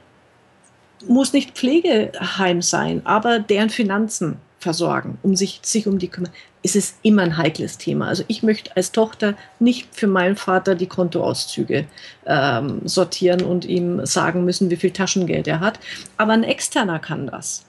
muss 1.08 1.32
nicht 1.32 1.52
Pflegeheim 1.52 2.60
sein, 2.60 3.00
aber 3.04 3.38
deren 3.38 3.70
Finanzen 3.70 4.36
versorgen, 4.58 5.18
um 5.22 5.34
sich, 5.34 5.60
sich 5.62 5.86
um 5.86 5.98
die 5.98 6.08
kümmern, 6.08 6.32
ist 6.62 6.76
es 6.76 6.96
immer 7.02 7.22
ein 7.22 7.38
heikles 7.38 7.78
Thema. 7.78 8.08
Also 8.08 8.24
ich 8.28 8.42
möchte 8.42 8.76
als 8.76 8.92
Tochter 8.92 9.34
nicht 9.58 9.88
für 9.94 10.06
meinen 10.06 10.36
Vater 10.36 10.74
die 10.74 10.86
Kontoauszüge 10.86 11.86
ähm, 12.26 12.82
sortieren 12.84 13.42
und 13.42 13.64
ihm 13.64 14.04
sagen 14.04 14.44
müssen, 14.44 14.70
wie 14.70 14.76
viel 14.76 14.90
Taschengeld 14.90 15.48
er 15.48 15.60
hat. 15.60 15.80
Aber 16.18 16.34
ein 16.34 16.44
Externer 16.44 16.98
kann 16.98 17.28
das. 17.28 17.64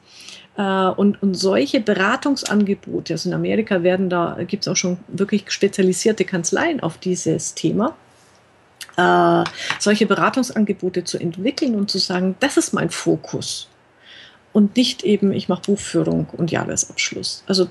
Äh, 0.57 0.61
und, 0.61 1.21
und 1.21 1.33
solche 1.33 1.79
Beratungsangebote, 1.79 3.13
also 3.13 3.29
in 3.29 3.35
Amerika 3.35 3.83
werden 3.83 4.09
da, 4.09 4.37
gibt 4.47 4.63
es 4.63 4.67
auch 4.67 4.75
schon 4.75 4.97
wirklich 5.07 5.49
spezialisierte 5.51 6.25
Kanzleien 6.25 6.81
auf 6.81 6.97
dieses 6.97 7.55
Thema. 7.55 7.95
Äh, 8.97 9.43
solche 9.79 10.05
Beratungsangebote 10.05 11.03
zu 11.03 11.17
entwickeln 11.17 11.75
und 11.75 11.89
zu 11.89 11.97
sagen, 11.97 12.35
das 12.39 12.57
ist 12.57 12.73
mein 12.73 12.89
Fokus. 12.89 13.69
Und 14.53 14.75
nicht 14.75 15.03
eben, 15.03 15.31
ich 15.31 15.47
mache 15.47 15.61
Buchführung 15.61 16.27
und 16.33 16.51
Jahresabschluss. 16.51 17.43
Also 17.47 17.69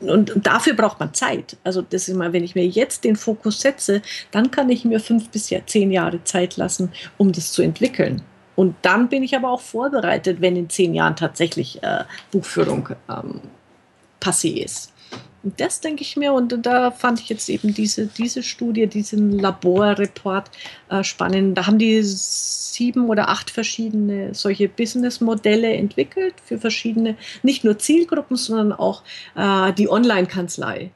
und, 0.00 0.32
und, 0.32 0.46
dafür 0.46 0.74
braucht 0.74 0.98
man 0.98 1.14
Zeit. 1.14 1.56
Also 1.62 1.82
das 1.82 2.02
ist 2.02 2.08
immer, 2.08 2.32
wenn 2.32 2.42
ich 2.42 2.56
mir 2.56 2.66
jetzt 2.66 3.04
den 3.04 3.14
Fokus 3.14 3.60
setze, 3.60 4.02
dann 4.32 4.50
kann 4.50 4.68
ich 4.68 4.84
mir 4.84 4.98
fünf 4.98 5.28
bis 5.28 5.52
zehn 5.66 5.92
Jahre 5.92 6.24
Zeit 6.24 6.56
lassen, 6.56 6.90
um 7.18 7.30
das 7.30 7.52
zu 7.52 7.62
entwickeln. 7.62 8.22
Und 8.62 8.76
dann 8.82 9.08
bin 9.08 9.24
ich 9.24 9.34
aber 9.34 9.50
auch 9.50 9.60
vorbereitet, 9.60 10.40
wenn 10.40 10.54
in 10.54 10.70
zehn 10.70 10.94
Jahren 10.94 11.16
tatsächlich 11.16 11.82
äh, 11.82 12.04
Buchführung 12.30 12.90
ähm, 13.10 13.40
passé 14.20 14.62
ist. 14.62 14.92
Und 15.42 15.60
das 15.60 15.80
denke 15.80 16.02
ich 16.02 16.16
mir, 16.16 16.32
und 16.32 16.64
da 16.64 16.92
fand 16.92 17.18
ich 17.18 17.28
jetzt 17.28 17.48
eben 17.48 17.74
diese, 17.74 18.06
diese 18.06 18.44
Studie, 18.44 18.86
diesen 18.86 19.36
Laborreport 19.40 20.48
äh, 20.90 21.02
spannend. 21.02 21.58
Da 21.58 21.66
haben 21.66 21.78
die 21.80 22.00
sieben 22.04 23.08
oder 23.08 23.30
acht 23.30 23.50
verschiedene 23.50 24.32
solche 24.32 24.68
Businessmodelle 24.68 25.72
entwickelt 25.72 26.34
für 26.44 26.58
verschiedene, 26.58 27.16
nicht 27.42 27.64
nur 27.64 27.80
Zielgruppen, 27.80 28.36
sondern 28.36 28.72
auch 28.72 29.02
äh, 29.34 29.72
die 29.72 29.90
Online-Kanzlei 29.90 30.92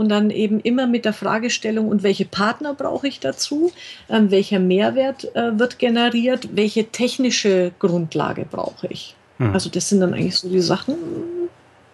und 0.00 0.08
dann 0.08 0.30
eben 0.30 0.60
immer 0.60 0.86
mit 0.86 1.04
der 1.04 1.12
Fragestellung, 1.12 1.88
und 1.88 2.02
welche 2.02 2.24
Partner 2.24 2.72
brauche 2.72 3.06
ich 3.06 3.20
dazu, 3.20 3.70
ähm, 4.08 4.30
welcher 4.30 4.58
Mehrwert 4.58 5.24
äh, 5.36 5.58
wird 5.58 5.78
generiert, 5.78 6.48
welche 6.56 6.86
technische 6.86 7.72
Grundlage 7.78 8.46
brauche 8.50 8.86
ich. 8.86 9.14
Hm. 9.36 9.52
Also 9.52 9.68
das 9.68 9.90
sind 9.90 10.00
dann 10.00 10.14
eigentlich 10.14 10.36
so 10.36 10.48
die 10.48 10.62
Sachen, 10.62 10.94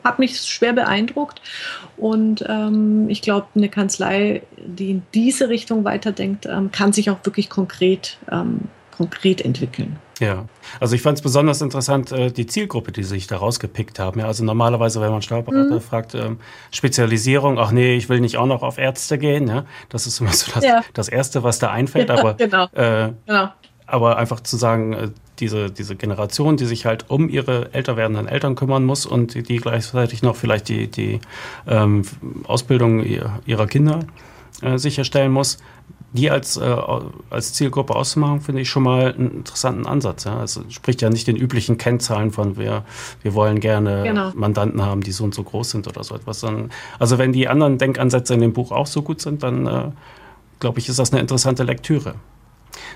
hat 0.04 0.20
mich 0.20 0.40
schwer 0.40 0.72
beeindruckt 0.72 1.42
und 1.96 2.44
ähm, 2.48 3.08
ich 3.08 3.22
glaube, 3.22 3.48
eine 3.56 3.68
Kanzlei, 3.68 4.42
die 4.56 4.92
in 4.92 5.02
diese 5.12 5.48
Richtung 5.48 5.82
weiterdenkt, 5.82 6.46
ähm, 6.46 6.70
kann 6.70 6.92
sich 6.92 7.10
auch 7.10 7.18
wirklich 7.24 7.50
konkret, 7.50 8.18
ähm, 8.30 8.60
konkret 8.96 9.40
entwickeln. 9.40 9.98
Ja, 10.18 10.46
also 10.80 10.94
ich 10.94 11.02
fand 11.02 11.18
es 11.18 11.22
besonders 11.22 11.60
interessant, 11.60 12.10
äh, 12.10 12.30
die 12.30 12.46
Zielgruppe, 12.46 12.90
die 12.90 13.02
sich 13.02 13.26
da 13.26 13.36
rausgepickt 13.36 13.98
haben. 13.98 14.20
Ja, 14.20 14.26
also 14.26 14.44
normalerweise, 14.44 15.00
wenn 15.00 15.10
man 15.10 15.20
Steuerberater 15.20 15.74
mhm. 15.74 15.80
fragt, 15.80 16.14
ähm, 16.14 16.38
Spezialisierung, 16.70 17.58
ach 17.58 17.70
nee, 17.70 17.96
ich 17.96 18.08
will 18.08 18.20
nicht 18.20 18.38
auch 18.38 18.46
noch 18.46 18.62
auf 18.62 18.78
Ärzte 18.78 19.18
gehen. 19.18 19.46
Ja, 19.48 19.66
das 19.90 20.06
ist 20.06 20.20
immer 20.20 20.32
so 20.32 20.50
das, 20.54 20.64
ja. 20.64 20.82
das 20.94 21.08
Erste, 21.08 21.42
was 21.42 21.58
da 21.58 21.70
einfällt. 21.70 22.10
aber, 22.10 22.34
genau. 22.34 22.64
Äh, 22.72 23.12
genau. 23.26 23.48
aber 23.86 24.16
einfach 24.16 24.40
zu 24.40 24.56
sagen, 24.56 24.92
äh, 24.94 25.08
diese, 25.38 25.70
diese 25.70 25.96
Generation, 25.96 26.56
die 26.56 26.64
sich 26.64 26.86
halt 26.86 27.10
um 27.10 27.28
ihre 27.28 27.74
älter 27.74 27.98
werdenden 27.98 28.26
Eltern 28.26 28.54
kümmern 28.54 28.86
muss 28.86 29.04
und 29.04 29.34
die, 29.34 29.42
die 29.42 29.58
gleichzeitig 29.58 30.22
noch 30.22 30.36
vielleicht 30.36 30.70
die, 30.70 30.90
die 30.90 31.20
ähm, 31.66 32.04
Ausbildung 32.46 33.04
ihrer 33.44 33.66
Kinder 33.66 34.00
äh, 34.62 34.78
sicherstellen 34.78 35.32
muss, 35.32 35.58
die 36.16 36.30
als, 36.30 36.56
äh, 36.56 36.76
als 37.30 37.52
Zielgruppe 37.52 37.94
auszumachen, 37.94 38.40
finde 38.40 38.62
ich 38.62 38.68
schon 38.68 38.82
mal 38.82 39.14
einen 39.14 39.30
interessanten 39.30 39.86
Ansatz. 39.86 40.24
Ja? 40.24 40.38
Also 40.38 40.62
spricht 40.68 41.02
ja 41.02 41.10
nicht 41.10 41.26
den 41.28 41.36
üblichen 41.36 41.78
Kennzahlen 41.78 42.32
von 42.32 42.56
wir, 42.56 42.84
wir 43.22 43.34
wollen 43.34 43.60
gerne 43.60 44.02
genau. 44.02 44.32
Mandanten 44.34 44.82
haben, 44.82 45.02
die 45.02 45.12
so 45.12 45.24
und 45.24 45.34
so 45.34 45.42
groß 45.42 45.70
sind 45.70 45.86
oder 45.86 46.02
so 46.02 46.14
etwas. 46.14 46.40
Sondern, 46.40 46.70
also 46.98 47.18
wenn 47.18 47.32
die 47.32 47.46
anderen 47.46 47.78
Denkansätze 47.78 48.34
in 48.34 48.40
dem 48.40 48.52
Buch 48.52 48.72
auch 48.72 48.86
so 48.86 49.02
gut 49.02 49.20
sind, 49.20 49.42
dann 49.42 49.66
äh, 49.66 49.90
glaube 50.58 50.78
ich, 50.78 50.88
ist 50.88 50.98
das 50.98 51.12
eine 51.12 51.20
interessante 51.20 51.62
Lektüre. 51.62 52.14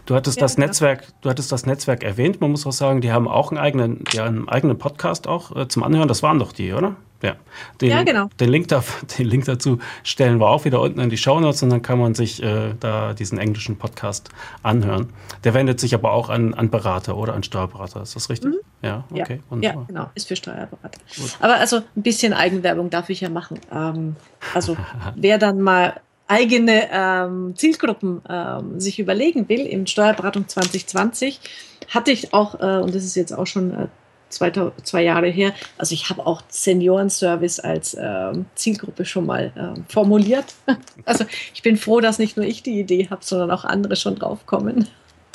Du 0.06 0.14
hattest 0.14 0.38
ja, 0.38 0.42
das 0.42 0.58
Netzwerk, 0.58 1.06
du 1.22 1.30
hattest 1.30 1.52
das 1.52 1.66
Netzwerk 1.66 2.02
erwähnt. 2.02 2.40
Man 2.40 2.50
muss 2.50 2.66
auch 2.66 2.72
sagen, 2.72 3.00
die 3.00 3.12
haben 3.12 3.28
auch 3.28 3.50
einen 3.50 3.58
eigenen, 3.58 4.04
ja, 4.12 4.24
einen 4.24 4.48
eigenen 4.48 4.78
Podcast 4.78 5.26
auch 5.26 5.54
äh, 5.56 5.68
zum 5.68 5.82
Anhören. 5.82 6.08
Das 6.08 6.22
waren 6.22 6.38
doch 6.38 6.52
die, 6.52 6.72
oder? 6.72 6.96
Ja. 7.22 7.36
Den, 7.80 7.90
ja, 7.90 8.02
genau. 8.02 8.28
Den 8.38 8.48
Link, 8.48 8.68
da, 8.68 8.82
den 9.18 9.26
Link 9.26 9.44
dazu 9.44 9.78
stellen 10.04 10.40
wir 10.40 10.48
auch 10.48 10.64
wieder 10.64 10.80
unten 10.80 11.00
in 11.00 11.10
die 11.10 11.18
Shownotes 11.18 11.62
und 11.62 11.70
dann 11.70 11.82
kann 11.82 11.98
man 11.98 12.14
sich 12.14 12.42
äh, 12.42 12.74
da 12.80 13.12
diesen 13.12 13.38
englischen 13.38 13.76
Podcast 13.76 14.30
anhören. 14.62 15.10
Der 15.44 15.54
wendet 15.54 15.80
sich 15.80 15.94
aber 15.94 16.12
auch 16.12 16.30
an, 16.30 16.54
an 16.54 16.70
Berater 16.70 17.16
oder 17.16 17.34
an 17.34 17.42
Steuerberater. 17.42 18.02
Ist 18.02 18.16
das 18.16 18.30
richtig? 18.30 18.52
Mhm. 18.52 18.58
Ja, 18.82 19.04
okay. 19.10 19.40
Ja, 19.50 19.58
ja, 19.60 19.84
genau. 19.86 20.10
Ist 20.14 20.28
für 20.28 20.36
Steuerberater. 20.36 20.98
Gut. 21.16 21.36
Aber 21.40 21.56
also 21.56 21.76
ein 21.76 22.02
bisschen 22.02 22.32
Eigenwerbung 22.32 22.88
darf 22.88 23.10
ich 23.10 23.20
ja 23.20 23.28
machen. 23.28 23.60
Ähm, 23.70 24.16
also 24.54 24.76
wer 25.16 25.36
dann 25.36 25.60
mal 25.60 26.00
eigene 26.30 26.88
ähm, 26.92 27.54
Zielgruppen 27.56 28.22
ähm, 28.28 28.78
sich 28.78 28.98
überlegen 28.98 29.48
will, 29.48 29.66
in 29.66 29.86
Steuerberatung 29.86 30.46
2020 30.46 31.40
hatte 31.88 32.12
ich 32.12 32.32
auch, 32.32 32.54
äh, 32.60 32.80
und 32.80 32.94
das 32.94 33.04
ist 33.04 33.16
jetzt 33.16 33.32
auch 33.32 33.46
schon 33.46 33.74
äh, 33.74 33.88
zwei, 34.28 34.52
zwei 34.84 35.02
Jahre 35.02 35.28
her, 35.28 35.52
also 35.76 35.92
ich 35.92 36.08
habe 36.08 36.24
auch 36.24 36.42
Seniorenservice 36.48 37.58
als 37.58 37.94
äh, 37.94 38.32
Zielgruppe 38.54 39.04
schon 39.04 39.26
mal 39.26 39.52
äh, 39.56 39.92
formuliert. 39.92 40.54
Also 41.04 41.24
ich 41.52 41.62
bin 41.62 41.76
froh, 41.76 42.00
dass 42.00 42.18
nicht 42.18 42.36
nur 42.36 42.46
ich 42.46 42.62
die 42.62 42.78
Idee 42.78 43.08
habe, 43.10 43.24
sondern 43.24 43.50
auch 43.50 43.64
andere 43.64 43.96
schon 43.96 44.14
draufkommen. 44.14 44.86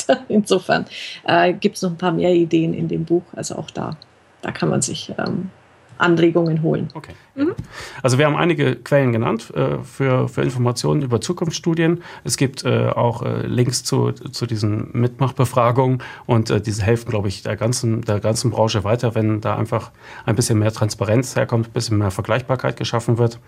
Insofern 0.29 0.85
äh, 1.25 1.51
gibt 1.53 1.75
es 1.75 1.81
noch 1.81 1.89
ein 1.89 1.97
paar 1.97 2.13
mehr 2.13 2.33
Ideen 2.33 2.73
in 2.73 2.87
dem 2.87 3.03
Buch, 3.03 3.23
also 3.33 3.55
auch 3.55 3.69
da, 3.71 3.97
da 4.41 4.51
kann 4.51 4.69
man 4.69 4.81
sich 4.81 5.11
ähm, 5.17 5.49
Anregungen 5.97 6.61
holen. 6.61 6.89
Okay. 6.93 7.13
Mhm. 7.35 7.53
Also 8.01 8.17
wir 8.17 8.25
haben 8.25 8.35
einige 8.35 8.75
Quellen 8.75 9.11
genannt 9.11 9.51
äh, 9.55 9.77
für, 9.83 10.27
für 10.27 10.41
Informationen 10.41 11.01
über 11.01 11.21
Zukunftsstudien. 11.21 12.03
Es 12.23 12.37
gibt 12.37 12.65
äh, 12.65 12.87
auch 12.89 13.23
äh, 13.23 13.45
Links 13.47 13.83
zu, 13.83 14.11
zu 14.11 14.45
diesen 14.45 14.89
Mitmachbefragungen 14.93 16.01
und 16.25 16.49
äh, 16.49 16.61
diese 16.61 16.83
helfen, 16.83 17.09
glaube 17.09 17.27
ich, 17.27 17.43
der 17.43 17.55
ganzen, 17.55 18.01
der 18.01 18.19
ganzen 18.19 18.51
Branche 18.51 18.83
weiter, 18.83 19.15
wenn 19.15 19.41
da 19.41 19.55
einfach 19.55 19.91
ein 20.25 20.35
bisschen 20.35 20.59
mehr 20.59 20.71
Transparenz 20.71 21.35
herkommt, 21.35 21.67
ein 21.69 21.73
bisschen 21.73 21.97
mehr 21.97 22.11
Vergleichbarkeit 22.11 22.77
geschaffen 22.77 23.17
wird. 23.17 23.39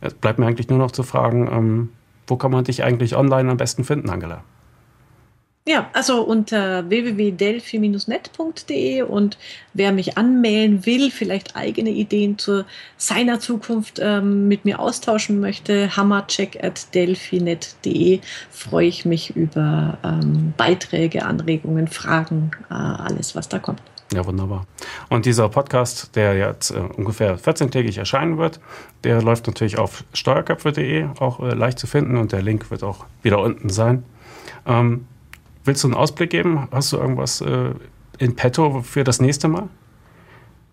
Es 0.00 0.14
bleibt 0.14 0.38
mir 0.38 0.46
eigentlich 0.46 0.68
nur 0.68 0.78
noch 0.78 0.90
zu 0.90 1.02
fragen, 1.02 1.48
ähm, 1.50 1.88
wo 2.26 2.36
kann 2.36 2.50
man 2.50 2.64
dich 2.64 2.82
eigentlich 2.82 3.16
online 3.16 3.50
am 3.50 3.56
besten 3.56 3.84
finden, 3.84 4.10
Angela? 4.10 4.42
Ja, 5.68 5.90
also 5.94 6.22
unter 6.22 6.88
www.delphi-net.de 6.88 9.02
und 9.02 9.36
wer 9.74 9.90
mich 9.90 10.16
anmelden 10.16 10.86
will, 10.86 11.10
vielleicht 11.10 11.56
eigene 11.56 11.90
Ideen 11.90 12.38
zu 12.38 12.64
seiner 12.96 13.40
Zukunft 13.40 13.98
ähm, 14.00 14.46
mit 14.46 14.64
mir 14.64 14.78
austauschen 14.78 15.40
möchte, 15.40 15.96
hammercheck 15.96 16.62
at 16.62 16.94
delphinet.de, 16.94 18.20
freue 18.48 18.86
ich 18.86 19.04
mich 19.04 19.34
über 19.34 19.98
ähm, 20.04 20.54
Beiträge, 20.56 21.26
Anregungen, 21.26 21.88
Fragen, 21.88 22.52
äh, 22.70 22.74
alles, 22.74 23.34
was 23.34 23.48
da 23.48 23.58
kommt. 23.58 23.82
Ja, 24.14 24.24
wunderbar. 24.24 24.68
Und 25.08 25.26
dieser 25.26 25.48
Podcast, 25.48 26.14
der 26.14 26.36
jetzt 26.36 26.70
äh, 26.70 26.78
ungefähr 26.78 27.40
14-tägig 27.40 27.98
erscheinen 27.98 28.38
wird, 28.38 28.60
der 29.02 29.20
läuft 29.20 29.48
natürlich 29.48 29.78
auf 29.78 30.04
steuerköpfe.de, 30.12 31.08
auch 31.18 31.40
äh, 31.40 31.54
leicht 31.54 31.80
zu 31.80 31.88
finden 31.88 32.18
und 32.18 32.30
der 32.30 32.42
Link 32.42 32.70
wird 32.70 32.84
auch 32.84 33.04
wieder 33.22 33.40
unten 33.40 33.68
sein. 33.68 34.04
Ähm, 34.64 35.08
Willst 35.66 35.82
du 35.82 35.88
einen 35.88 35.96
Ausblick 35.96 36.30
geben? 36.30 36.68
Hast 36.70 36.92
du 36.92 36.96
irgendwas 36.96 37.40
äh, 37.40 37.70
in 38.18 38.36
petto 38.36 38.82
für 38.82 39.04
das 39.04 39.20
nächste 39.20 39.48
Mal? 39.48 39.68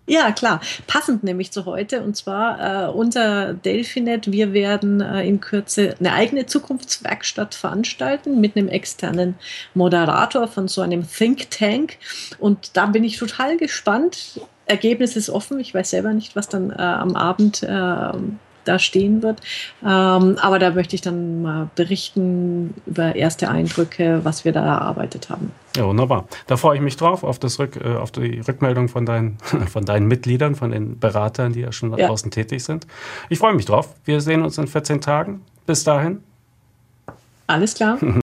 Ja, 0.06 0.32
klar. 0.32 0.60
Passend 0.86 1.24
nämlich 1.24 1.50
zu 1.50 1.64
heute. 1.64 2.02
Und 2.02 2.14
zwar 2.14 2.88
äh, 2.88 2.90
unter 2.90 3.54
Delphinet. 3.54 4.30
Wir 4.30 4.52
werden 4.52 5.00
äh, 5.00 5.26
in 5.26 5.40
Kürze 5.40 5.96
eine 5.98 6.12
eigene 6.12 6.46
Zukunftswerkstatt 6.46 7.54
veranstalten 7.54 8.40
mit 8.40 8.56
einem 8.56 8.68
externen 8.68 9.34
Moderator 9.72 10.46
von 10.46 10.68
so 10.68 10.82
einem 10.82 11.08
Think 11.08 11.50
Tank. 11.50 11.96
Und 12.38 12.76
da 12.76 12.86
bin 12.86 13.02
ich 13.02 13.16
total 13.16 13.56
gespannt. 13.56 14.40
Ergebnis 14.66 15.16
ist 15.16 15.30
offen. 15.30 15.58
Ich 15.58 15.74
weiß 15.74 15.90
selber 15.90 16.12
nicht, 16.12 16.36
was 16.36 16.48
dann 16.48 16.70
äh, 16.70 16.74
am 16.74 17.16
Abend 17.16 17.62
äh, 17.62 18.12
da 18.64 18.78
stehen 18.78 19.22
wird. 19.22 19.40
Ähm, 19.82 20.36
aber 20.40 20.58
da 20.58 20.70
möchte 20.70 20.96
ich 20.96 21.02
dann 21.02 21.42
mal 21.42 21.68
berichten 21.74 22.74
über 22.86 23.14
erste 23.14 23.48
Eindrücke, 23.48 24.20
was 24.24 24.44
wir 24.44 24.52
da 24.52 24.64
erarbeitet 24.64 25.30
haben. 25.30 25.52
Ja, 25.76 25.86
wunderbar. 25.86 26.26
Da 26.46 26.56
freue 26.56 26.76
ich 26.76 26.82
mich 26.82 26.96
drauf, 26.96 27.24
auf, 27.24 27.38
das 27.38 27.58
Rück, 27.58 27.76
äh, 27.76 27.96
auf 27.96 28.10
die 28.12 28.40
Rückmeldung 28.40 28.88
von 28.88 29.06
deinen, 29.06 29.38
von 29.72 29.84
deinen 29.84 30.06
Mitgliedern, 30.06 30.54
von 30.54 30.70
den 30.70 30.98
Beratern, 30.98 31.52
die 31.52 31.60
ja 31.60 31.72
schon 31.72 31.90
da 31.90 31.98
ja. 31.98 32.08
draußen 32.08 32.30
tätig 32.30 32.64
sind. 32.64 32.86
Ich 33.28 33.38
freue 33.38 33.54
mich 33.54 33.64
drauf. 33.64 33.94
Wir 34.04 34.20
sehen 34.20 34.42
uns 34.42 34.58
in 34.58 34.66
14 34.66 35.00
Tagen. 35.00 35.42
Bis 35.66 35.84
dahin. 35.84 36.22
Alles 37.46 37.74
klar. 37.74 37.98